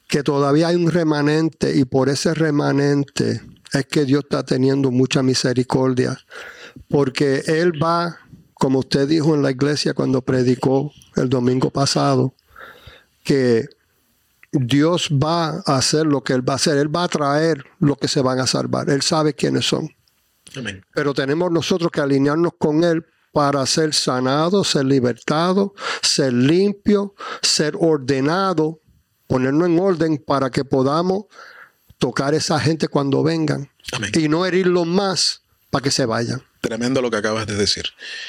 [0.06, 5.20] que todavía hay un remanente y por ese remanente es que Dios está teniendo mucha
[5.20, 6.16] misericordia
[6.88, 8.20] porque Él va,
[8.54, 12.34] como usted dijo en la iglesia cuando predicó el domingo pasado,
[13.24, 13.68] que
[14.60, 16.76] Dios va a hacer lo que Él va a hacer.
[16.78, 18.90] Él va a traer lo que se van a salvar.
[18.90, 19.88] Él sabe quiénes son.
[20.56, 20.84] Amén.
[20.94, 27.10] Pero tenemos nosotros que alinearnos con Él para ser sanados, ser libertados, ser limpios,
[27.42, 28.76] ser ordenados,
[29.26, 31.24] ponernos en orden para que podamos
[31.98, 34.10] tocar a esa gente cuando vengan Amén.
[34.14, 35.42] y no herirlos más
[35.76, 36.42] para que se vayan.
[36.62, 37.84] Tremendo lo que acabas de decir.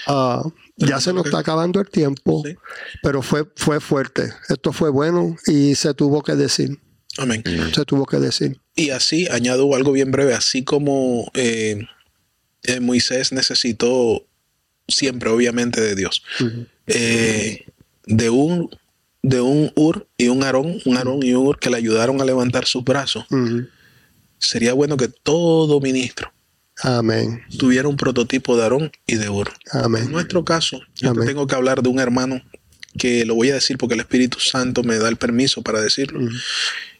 [0.05, 0.43] Ah,
[0.75, 2.55] ya se nos está acabando el tiempo, Sí.
[3.01, 4.33] pero fue, fue fuerte.
[4.49, 6.77] Esto fue bueno y se tuvo que decir.
[7.17, 7.41] Amén.
[7.73, 8.59] Se tuvo que decir.
[8.75, 11.87] Y así añado algo bien breve, así como eh,
[12.63, 14.27] eh, Moisés necesitó
[14.89, 16.21] siempre, obviamente, de Dios,
[16.87, 17.65] eh,
[18.05, 18.69] de un
[19.23, 22.25] de un Ur y un Aarón, un Aarón y un Ur que le ayudaron a
[22.25, 23.23] levantar sus brazos.
[24.37, 26.33] Sería bueno que todo ministro
[26.81, 27.41] Amén.
[27.57, 29.51] tuviera un prototipo de Aarón y de Ur.
[29.73, 30.11] En Amén.
[30.11, 32.41] nuestro caso, yo te tengo que hablar de un hermano
[32.97, 36.19] que lo voy a decir porque el Espíritu Santo me da el permiso para decirlo.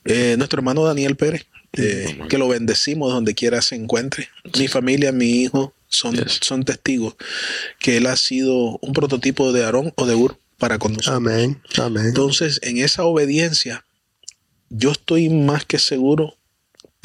[0.06, 4.30] Eh, nuestro hermano Daniel Pérez, eh, que lo bendecimos donde quiera se encuentre.
[4.58, 6.40] Mi familia, mi hijo son, Yes.
[6.42, 7.16] son testigos
[7.80, 11.16] que él ha sido un prototipo de Aarón o de Ur para con nosotros.
[11.18, 11.62] Amén.
[11.78, 12.06] Amén.
[12.08, 13.86] Entonces, en esa obediencia,
[14.70, 16.37] yo estoy más que seguro,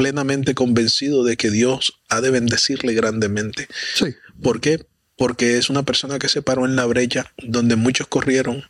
[0.02, 3.68] plenamente convencido de que Dios ha de bendecirle grandemente.
[3.94, 4.06] Sí.
[4.42, 4.84] ¿Por qué?
[5.16, 8.64] Porque es una persona que se paró en la brecha donde muchos corrieron,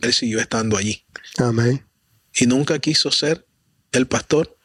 [0.00, 1.04] él siguió estando allí.
[1.36, 1.84] Amén.
[2.34, 3.44] Y nunca quiso ser
[3.92, 4.56] el pastor,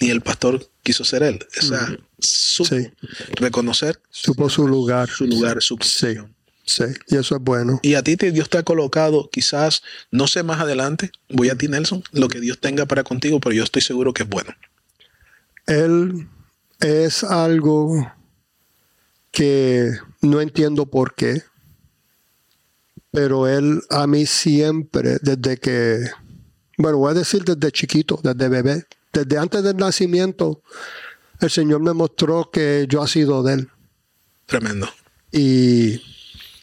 [0.00, 1.38] ni el pastor quiso ser él.
[1.60, 2.88] O sea, supo Sí.
[3.32, 5.10] reconocer Supo su lugar.
[5.10, 5.78] su lugar, su Sí.
[5.78, 6.34] posición.
[6.64, 6.84] Sí.
[7.08, 7.78] Y eso es bueno.
[7.82, 11.56] Y a ti te- Dios te ha colocado, quizás, no sé más adelante, voy a
[11.56, 14.54] ti Nelson, lo que Dios tenga para contigo, pero yo estoy seguro que es bueno.
[15.68, 16.26] Él
[16.80, 18.10] es algo
[19.30, 19.92] que
[20.22, 21.42] no entiendo por qué,
[23.10, 26.08] pero él a mí siempre, desde que,
[26.78, 30.62] bueno, voy a decir desde chiquito, desde bebé, desde antes del nacimiento,
[31.38, 33.68] el Señor me mostró que yo ha sido de él.
[34.46, 34.88] Tremendo.
[35.30, 36.00] Y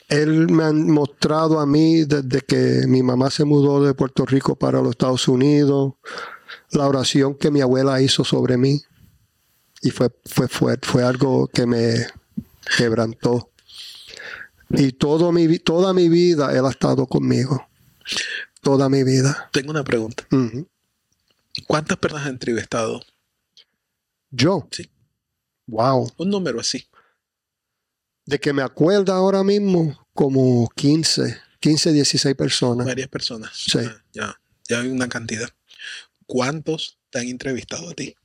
[0.09, 4.55] él me ha mostrado a mí desde que mi mamá se mudó de Puerto Rico
[4.55, 5.93] para los Estados Unidos,
[6.71, 8.81] la oración que mi abuela hizo sobre mí
[9.85, 12.07] y fue, fue, fue, fue algo que me
[12.75, 13.51] quebrantó.
[14.71, 17.67] Y todo mi, toda mi vida Él ha estado conmigo.
[18.61, 19.47] Toda mi vida.
[19.53, 20.27] Tengo una pregunta.
[21.67, 22.99] ¿Cuántas personas has entrevistado?
[24.31, 24.67] Yo.
[24.71, 24.89] Sí.
[25.67, 26.11] Wow.
[26.17, 26.87] Un número así.
[28.25, 32.87] De que me acuerdo ahora mismo, como 15, 15, 16 personas.
[32.87, 33.51] Varias personas.
[33.53, 33.77] Sí.
[33.83, 35.49] Ya, ya, ya hay una cantidad.
[36.25, 38.15] ¿Cuántos te han entrevistado a ti?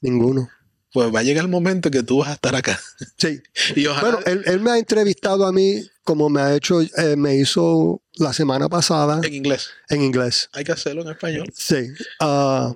[0.00, 0.48] Ninguno.
[0.96, 2.80] Pues va a llegar el momento que tú vas a estar acá.
[3.18, 3.42] Sí.
[3.74, 4.12] Y ojalá.
[4.12, 8.00] Bueno, él, él me ha entrevistado a mí como me ha hecho, eh, me hizo
[8.14, 9.68] la semana pasada en inglés.
[9.90, 10.48] en inglés.
[10.54, 11.52] Hay que hacerlo en español.
[11.54, 11.88] Sí.
[12.18, 12.74] Ah,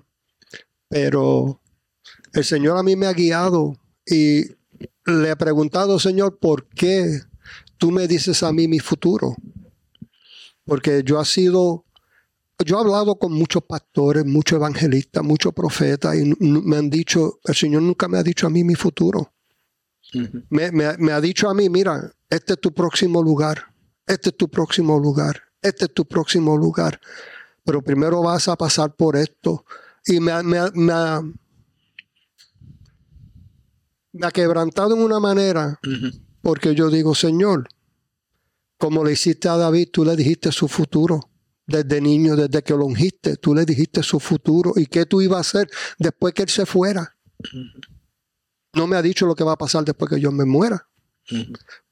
[0.90, 1.62] pero
[2.34, 4.48] el Señor a mí me ha guiado y
[5.06, 7.22] le he preguntado, Señor, ¿por qué
[7.78, 9.34] tú me dices a mí mi futuro?
[10.66, 11.86] Porque yo ha sido,
[12.64, 17.54] yo he hablado con muchos pastores, muchos evangelistas, muchos profetas y me han dicho, el
[17.54, 19.32] Señor nunca me ha dicho a mí mi futuro.
[20.50, 23.72] Me, me- me ha dicho a mí, mira, este es tu próximo lugar,
[24.06, 27.00] este es tu próximo lugar, este es tu próximo lugar,
[27.64, 29.64] pero primero vas a pasar por esto.
[30.04, 31.20] Y me, ha- me, ha- me ha,
[34.12, 35.78] me ha quebrantado en una manera,
[36.42, 37.68] porque yo digo, Señor,
[38.78, 41.29] como le hiciste a David, tú le dijiste su futuro.
[41.70, 45.38] Desde niño, desde que lo ungiste, tú le dijiste su futuro y qué tú ibas
[45.38, 47.16] a hacer después que él se fuera.
[48.74, 50.86] No me ha dicho lo que va a pasar después que yo me muera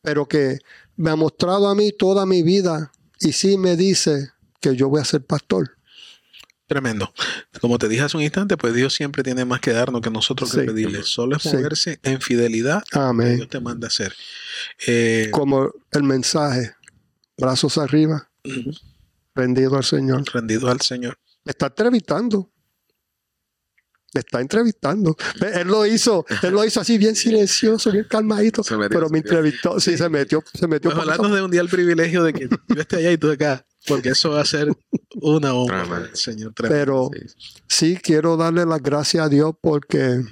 [0.03, 0.59] pero que
[0.97, 5.01] me ha mostrado a mí toda mi vida y sí me dice que yo voy
[5.01, 5.76] a ser pastor.
[6.66, 7.12] Tremendo.
[7.61, 10.51] Como te dije hace un instante, pues Dios siempre tiene más que darnos que nosotros
[10.53, 10.66] que Sí.
[10.66, 11.03] pedirle.
[11.05, 11.51] Solo es Sí.
[11.57, 13.37] moverse en fidelidad que Amén.
[13.37, 14.12] Dios te manda a hacer.
[14.87, 16.74] Eh, Como el mensaje,
[17.37, 18.29] brazos arriba.
[19.39, 20.22] Rendido al Señor.
[20.32, 21.18] rendido al Señor.
[21.45, 22.51] Me está entrevistando.
[24.14, 25.16] Me está entrevistando.
[25.55, 29.18] Él lo hizo, él lo hizo así bien silencioso, bien calmadito, Se metió, pero me
[29.18, 30.91] entrevistó, sí, se metió, se metió.
[30.95, 33.66] Pues nos dé un día el privilegio de que yo esté allá y tú acá,
[33.86, 34.68] porque eso va a ser
[35.20, 36.09] una Tremendo.
[36.16, 36.55] Señor.
[36.55, 37.11] tremendo.
[37.11, 37.55] Pero Sí.
[37.68, 40.22] sí quiero darle las gracias a Dios porque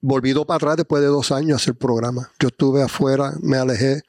[0.00, 2.30] volvido para atrás después de dos años a hacer programa.
[2.40, 4.00] Yo estuve afuera, me alejé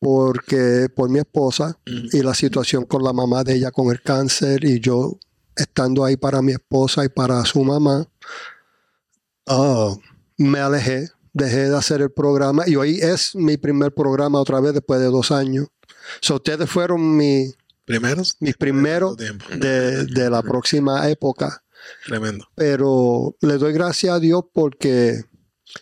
[0.00, 4.64] porque por mi esposa y la situación con la mamá de ella con el cáncer
[4.64, 5.18] y yo
[5.56, 8.06] estando ahí para mi esposa y para su mamá,
[9.46, 9.94] ah,
[10.36, 14.72] me alejé, dejé de hacer el programa y hoy es mi primer programa otra vez
[14.74, 15.66] después de dos años.
[16.20, 17.52] So, ustedes fueron mi-
[17.84, 21.64] Primeros, mis primeros de, de la próxima época
[22.06, 22.46] Tremendo.
[22.54, 25.22] pero le doy gracias a Dios porque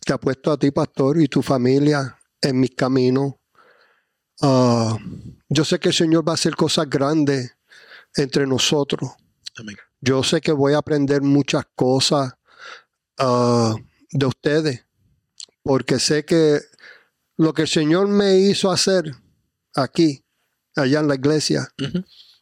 [0.04, 3.34] te ha puesto a ti, pastor, y tu familia en mis caminos.
[4.42, 4.98] Ah,
[5.48, 7.56] yo sé que el Señor va a hacer cosas grandes
[8.16, 9.10] entre nosotros.
[9.56, 9.76] Amén.
[10.00, 12.34] Yo sé que voy a aprender muchas cosas
[13.18, 13.74] ah,
[14.10, 14.84] de ustedes,
[15.62, 16.60] porque sé que
[17.36, 19.14] lo que el Señor me hizo hacer
[19.74, 20.24] aquí,
[20.74, 21.68] allá en la iglesia,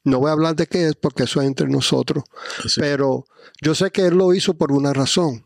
[0.05, 2.25] no voy a hablar de qué es, porque eso es entre nosotros.
[2.65, 2.81] Así.
[2.81, 3.25] Pero
[3.63, 5.45] yo sé que él lo hizo por una razón.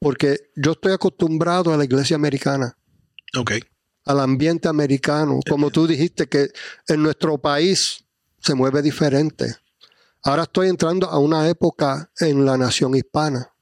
[0.00, 2.76] Porque yo estoy acostumbrado a la iglesia americana,
[3.36, 3.52] Ok.
[4.04, 5.40] Al ambiente americano.
[5.48, 6.50] Como tú dijiste, que
[6.88, 8.04] en nuestro país
[8.40, 9.56] se mueve diferente.
[10.22, 13.52] Ahora estoy entrando a una época en la nación hispana.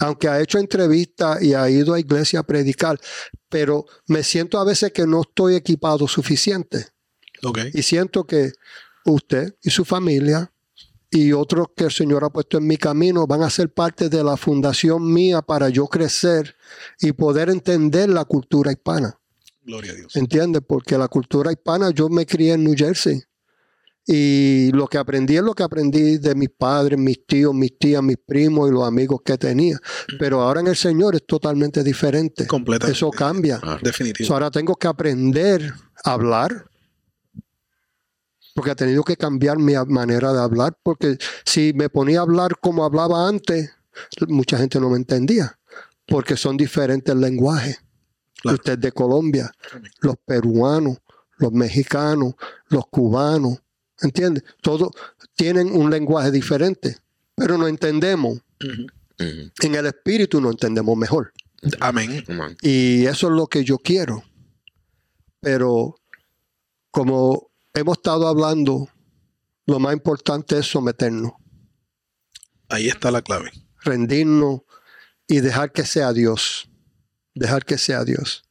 [0.00, 3.00] Aunque ha hecho entrevistas y ha ido a iglesia a predicar,
[3.48, 6.88] pero me siento a veces que no estoy equipado suficiente.
[7.72, 8.52] Y siento que
[9.06, 10.52] usted y su familia
[11.10, 14.22] y otros que el Señor ha puesto en mi camino van a ser parte de
[14.22, 16.56] la fundación mía para yo crecer
[17.00, 19.18] y poder entender la cultura hispana.
[19.66, 20.14] Gloria a Dios.
[20.14, 20.62] ¿Entiendes?
[20.66, 23.20] Porque la cultura hispana, yo me crié en New Jersey.
[24.08, 28.00] Y lo que aprendí es lo que aprendí de mis padres, mis tíos, mis tías,
[28.04, 29.80] mis primos y los amigos que tenía.
[30.20, 32.46] Pero ahora en el Señor es totalmente diferente.
[32.46, 32.96] Completamente.
[32.96, 33.58] Eso cambia.
[33.58, 33.80] Claro.
[33.82, 34.28] Definitivo.
[34.28, 36.66] So, ahora tengo que aprender a hablar.
[38.54, 40.78] Porque he tenido que cambiar mi manera de hablar.
[40.84, 43.72] Porque si me ponía a hablar como hablaba antes,
[44.28, 45.58] mucha gente no me entendía.
[46.06, 47.80] Porque son diferentes lenguajes.
[48.46, 48.56] Claro.
[48.56, 49.52] Usted es de Colombia,
[50.00, 50.98] los peruanos,
[51.38, 52.34] los mexicanos,
[52.68, 53.58] los cubanos.
[54.00, 54.44] ¿Entiendes?
[54.60, 54.90] Todos
[55.34, 56.98] tienen un lenguaje diferente.
[57.34, 58.40] Pero no entendemos.
[59.18, 61.32] En el espíritu no entendemos mejor.
[61.80, 62.24] Amén.
[62.28, 62.56] Amén.
[62.62, 64.22] Y eso es lo que yo quiero.
[65.40, 65.96] Pero
[66.90, 68.88] como hemos estado hablando,
[69.66, 71.32] lo más importante es someternos,
[72.68, 73.50] Ahí está la clave.
[73.82, 74.62] rendirnos
[75.28, 76.68] y dejar que sea Dios.
[77.36, 78.42] Dejar que sea Dios.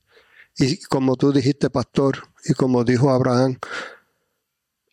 [0.58, 3.58] Y como tú dijiste, pastor, y como dijo Abraham,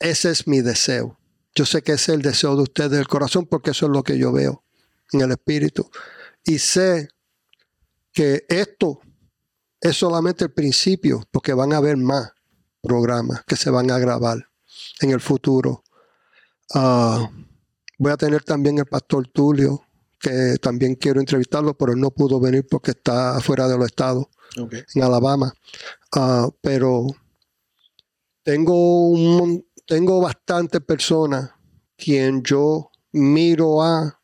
[0.00, 1.18] ese es mi deseo.
[1.54, 4.02] Yo sé que ese es el deseo de ustedes del corazón porque eso es lo
[4.02, 4.64] que yo veo
[5.12, 5.88] en el espíritu.
[6.44, 7.10] Y sé
[8.12, 9.00] que esto
[9.80, 12.32] es solamente el principio porque van a haber más
[12.80, 14.48] programas que se van a grabar
[15.00, 15.84] en el futuro.
[16.74, 17.30] Ah,
[17.98, 19.84] voy a tener también el pastor Tulio,
[20.22, 24.26] que también quiero entrevistarlo, pero no pudo venir porque está fuera de los estados,
[24.94, 25.52] en Alabama.
[26.14, 27.08] Ah, pero
[28.44, 31.50] tengo, un, tengo bastantes personas
[31.96, 34.20] quien yo miro a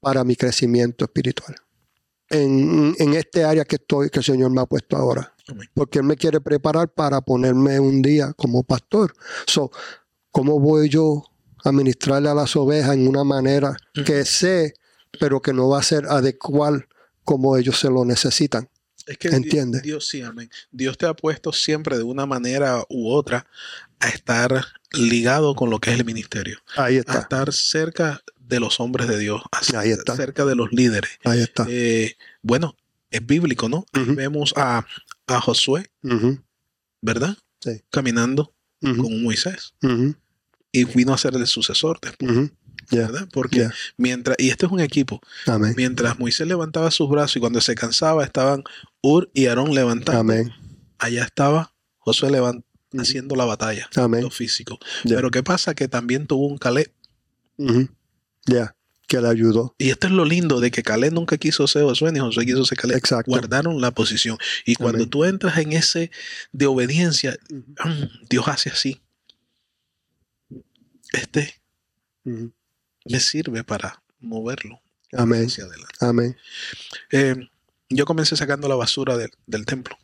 [0.00, 1.56] para mi crecimiento espiritual.
[2.28, 5.34] En, en este área que estoy, que el Señor me ha puesto ahora.
[5.74, 9.12] Porque Él me quiere preparar para ponerme un día como pastor.
[9.46, 9.70] So,
[10.30, 11.24] ¿Cómo voy yo
[11.64, 13.76] a ministrarle a las ovejas en una manera
[14.06, 14.74] que sé,
[15.18, 16.86] pero que no va a ser adecuada
[17.24, 18.68] como ellos se lo necesitan?
[19.06, 19.80] Es que Di- Entiende.
[19.80, 20.50] Dios sí, amén.
[20.70, 23.46] Dios te ha puesto siempre de una manera u otra
[23.98, 28.60] a estar ligado con lo que es el ministerio, Ahí a está, estar cerca de
[28.60, 30.16] los hombres de Dios, a Ahí está.
[30.16, 31.10] cerca de los líderes.
[31.24, 31.66] ahí está.
[31.68, 32.76] Eh, bueno,
[33.10, 33.84] es bíblico, ¿no?
[33.92, 34.84] Vemos a,
[35.26, 35.90] a Josué,
[37.00, 37.36] ¿verdad?
[37.60, 37.82] Sí.
[37.90, 39.74] Caminando con Moisés
[40.72, 42.50] y vino a ser el sucesor después,
[43.32, 45.74] Porque mientras, y este es un equipo, Amén.
[45.76, 48.64] mientras Moisés levantaba sus brazos y cuando se cansaba estaban
[49.02, 50.52] Ur y Aarón levantando, Amén.
[50.98, 53.02] allá estaba Josué levan- Ujú.
[53.02, 54.22] haciendo la batalla, Amén.
[54.22, 54.78] lo físico.
[55.04, 55.74] Pero ¿qué pasa?
[55.74, 56.92] Que también tuvo un Caleb.
[58.46, 58.74] Ya,
[59.06, 59.74] que le ayudó.
[59.78, 62.64] Y esto es lo lindo de que Caleb nunca quiso ser Josué ni Josué quiso
[62.64, 62.96] ser Caleb.
[62.96, 63.30] Exacto.
[63.30, 64.38] Guardaron la posición.
[64.64, 65.10] Y cuando Amén.
[65.10, 66.10] tú entras en ese
[66.52, 69.00] de obediencia, mm, Dios hace así.
[71.12, 71.54] Este.
[73.04, 74.80] Me sirve para moverlo
[75.12, 75.46] Amén.
[75.46, 75.94] hacia adelante.
[76.00, 76.36] Amén.
[77.10, 77.36] Eh,
[77.88, 79.96] yo comencé sacando la basura del- del templo.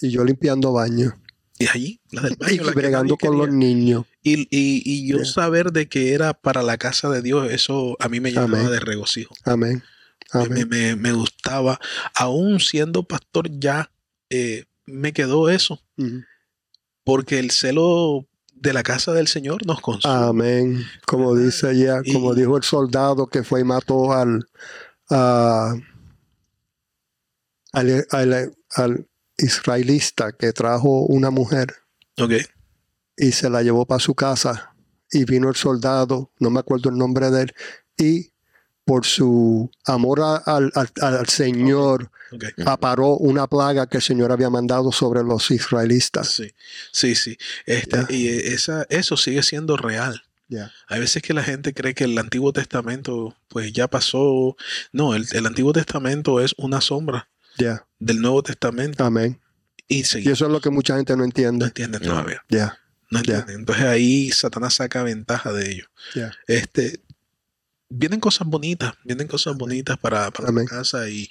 [0.00, 1.14] Y yo limpiando baños.
[1.58, 4.04] Y allí, la del Y baño, la que bregando con los niños.
[4.22, 8.08] Y, y- y yo saber de que era para la casa de Dios, eso a
[8.08, 8.70] mí me llenaba Amén.
[8.70, 9.34] de regocijo.
[9.44, 9.82] Amén.
[10.34, 10.68] Me, Amén.
[10.68, 11.78] me- me gustaba.
[12.14, 13.90] Aún siendo pastor ya
[14.30, 15.82] eh, me quedó eso,
[17.04, 18.26] porque el celo
[18.62, 20.14] de la casa del Señor nos consume.
[20.14, 20.84] Amén.
[21.06, 24.46] Como dice ya, como Y- dijo el soldado que fue y mató al,
[25.10, 25.74] a-
[27.72, 31.74] al, al- al israelista que trajo una mujer
[33.16, 34.74] y se la llevó para su casa
[35.10, 37.52] y vino el soldado, no me acuerdo el nombre de él,
[37.98, 38.31] y
[38.84, 42.44] por su amor a- al, al- al Señor ok.
[42.66, 46.28] aparó una plaga que el Señor había mandado sobre los israelitas.
[46.30, 46.52] Sí,
[46.92, 47.38] sí, sí.
[47.66, 48.06] Este, Ya.
[48.10, 50.22] Y esa, eso sigue siendo real.
[50.48, 50.70] Ya.
[50.88, 54.56] Hay veces que la gente cree que el Antiguo Testamento pues ya pasó.
[54.92, 57.28] No, el, el Antiguo Testamento es una sombra
[57.58, 57.86] Ya.
[57.98, 59.40] del Nuevo Testamento Amén.
[59.88, 61.72] y Y eso es lo que mucha gente no No entiende.
[62.00, 62.00] No.
[62.00, 62.44] todavía.
[62.50, 62.78] Ya.
[63.10, 63.36] No Ya.
[63.36, 63.60] entienden.
[63.60, 65.84] Entonces ahí Satanás saca ventaja de ello.
[66.46, 67.00] Este,
[67.92, 71.28] vienen cosas bonitas, vienen cosas bonitas para, para la casa y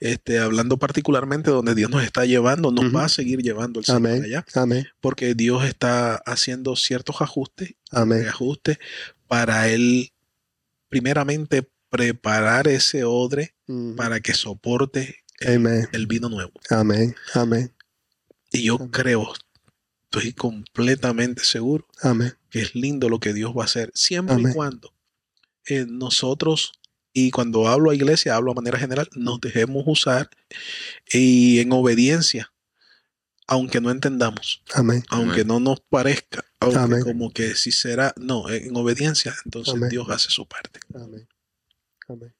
[0.00, 3.98] este, hablando particularmente donde Dios nos está llevando, nos va a seguir llevando el Señor
[3.98, 4.24] Amén.
[4.24, 4.86] allá, Amén.
[5.00, 8.26] porque Dios está haciendo ciertos ajustes, Amén.
[8.26, 8.78] ajustes
[9.28, 10.12] para Él,
[10.88, 13.54] primeramente, preparar ese odre
[13.96, 16.52] para que soporte el, vino nuevo.
[16.68, 17.14] Amén.
[17.34, 17.72] Amén.
[18.50, 19.32] Y yo creo,
[20.04, 22.34] estoy completamente seguro Amén.
[22.50, 24.50] que es lindo lo que Dios va a hacer, siempre Amén.
[24.50, 24.91] y cuando
[25.66, 26.72] eh, nosotros,
[27.12, 30.30] y cuando hablo a iglesia, hablo a manera general, nos dejemos usar
[31.10, 32.52] y en obediencia,
[33.46, 35.04] aunque no entendamos, Amén.
[35.08, 35.46] aunque Amén.
[35.48, 37.02] no nos parezca, aunque Amén.
[37.02, 39.90] como que si será, no, en obediencia, entonces Amén.
[39.90, 40.80] Dios hace su parte.
[40.94, 41.28] Amén.
[42.08, 42.34] Amén.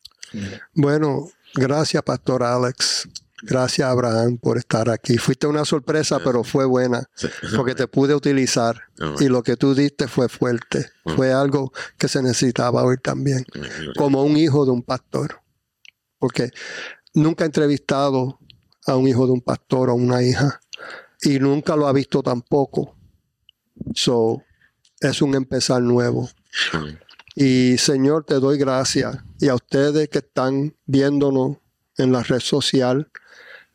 [0.73, 3.09] Bueno, gracias, Pastor Alex.
[3.43, 5.19] Gracias, Abraham, por estar aquí.
[5.19, 7.09] Fuiste una sorpresa, pero fue buena,
[7.57, 8.83] porque te pude utilizar.
[9.01, 9.17] Amén.
[9.21, 10.91] Y lo que tú diste fue fuerte.
[11.17, 13.45] Fue algo que se necesitaba hoy también.
[13.97, 15.41] Como un hijo de un pastor.
[16.19, 16.51] Porque
[17.15, 18.39] nunca he entrevistado
[18.87, 20.61] a un hijo de un pastor o una hija
[21.23, 22.97] y nunca lo ha visto tampoco.
[23.95, 24.43] So,
[25.01, 26.29] es un empezar nuevo.
[27.35, 29.19] Y Señor, te doy gracias.
[29.41, 31.57] Y a ustedes que están viéndonos
[31.97, 33.11] en la red social,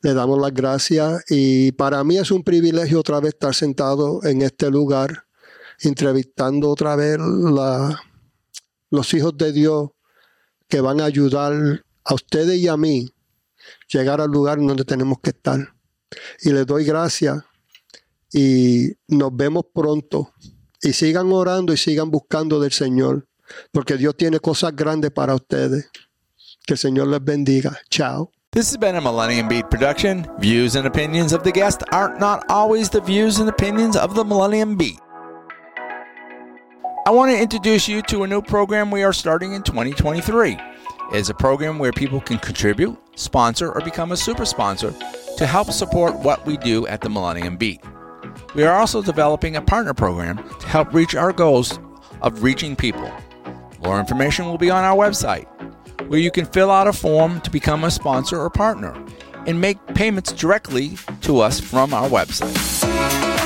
[0.02, 1.24] le damos las gracias.
[1.30, 5.26] Y para mí es un privilegio otra vez estar sentado en este lugar,
[5.80, 7.18] entrevistando otra vez
[8.90, 9.90] los hijos de Dios
[10.68, 13.10] que van a ayudar a ustedes y a mí
[13.92, 15.74] llegar al lugar donde tenemos que estar.
[16.42, 17.44] Y les doy gracias
[18.32, 20.34] y nos vemos pronto.
[20.82, 23.28] Y sigan orando y sigan buscando del Señor,
[23.72, 25.90] porque Dios tiene cosas grandes para ustedes.
[26.66, 27.80] Que el Señor les bendiga.
[27.90, 28.32] Chao.
[28.58, 30.26] This has been a Millennium Beat production.
[30.40, 34.26] Views and opinions of the guest aren't not always the views and opinions of the
[34.26, 35.00] Millennium Beat.
[37.06, 40.54] I want to introduce you to a new program we are starting in 2023.
[40.54, 40.60] It
[41.14, 44.92] is a program where people can contribute, sponsor, or become a super sponsor
[45.38, 47.82] to help support what we do at the Millennium Beat.
[48.56, 51.78] We are also developing a partner program to help reach our goals
[52.24, 53.12] of reaching people.
[53.84, 55.46] More information will be on our website,
[56.08, 58.94] where you can fill out a form to become a sponsor or partner
[59.46, 63.37] and make payments directly to us from our website.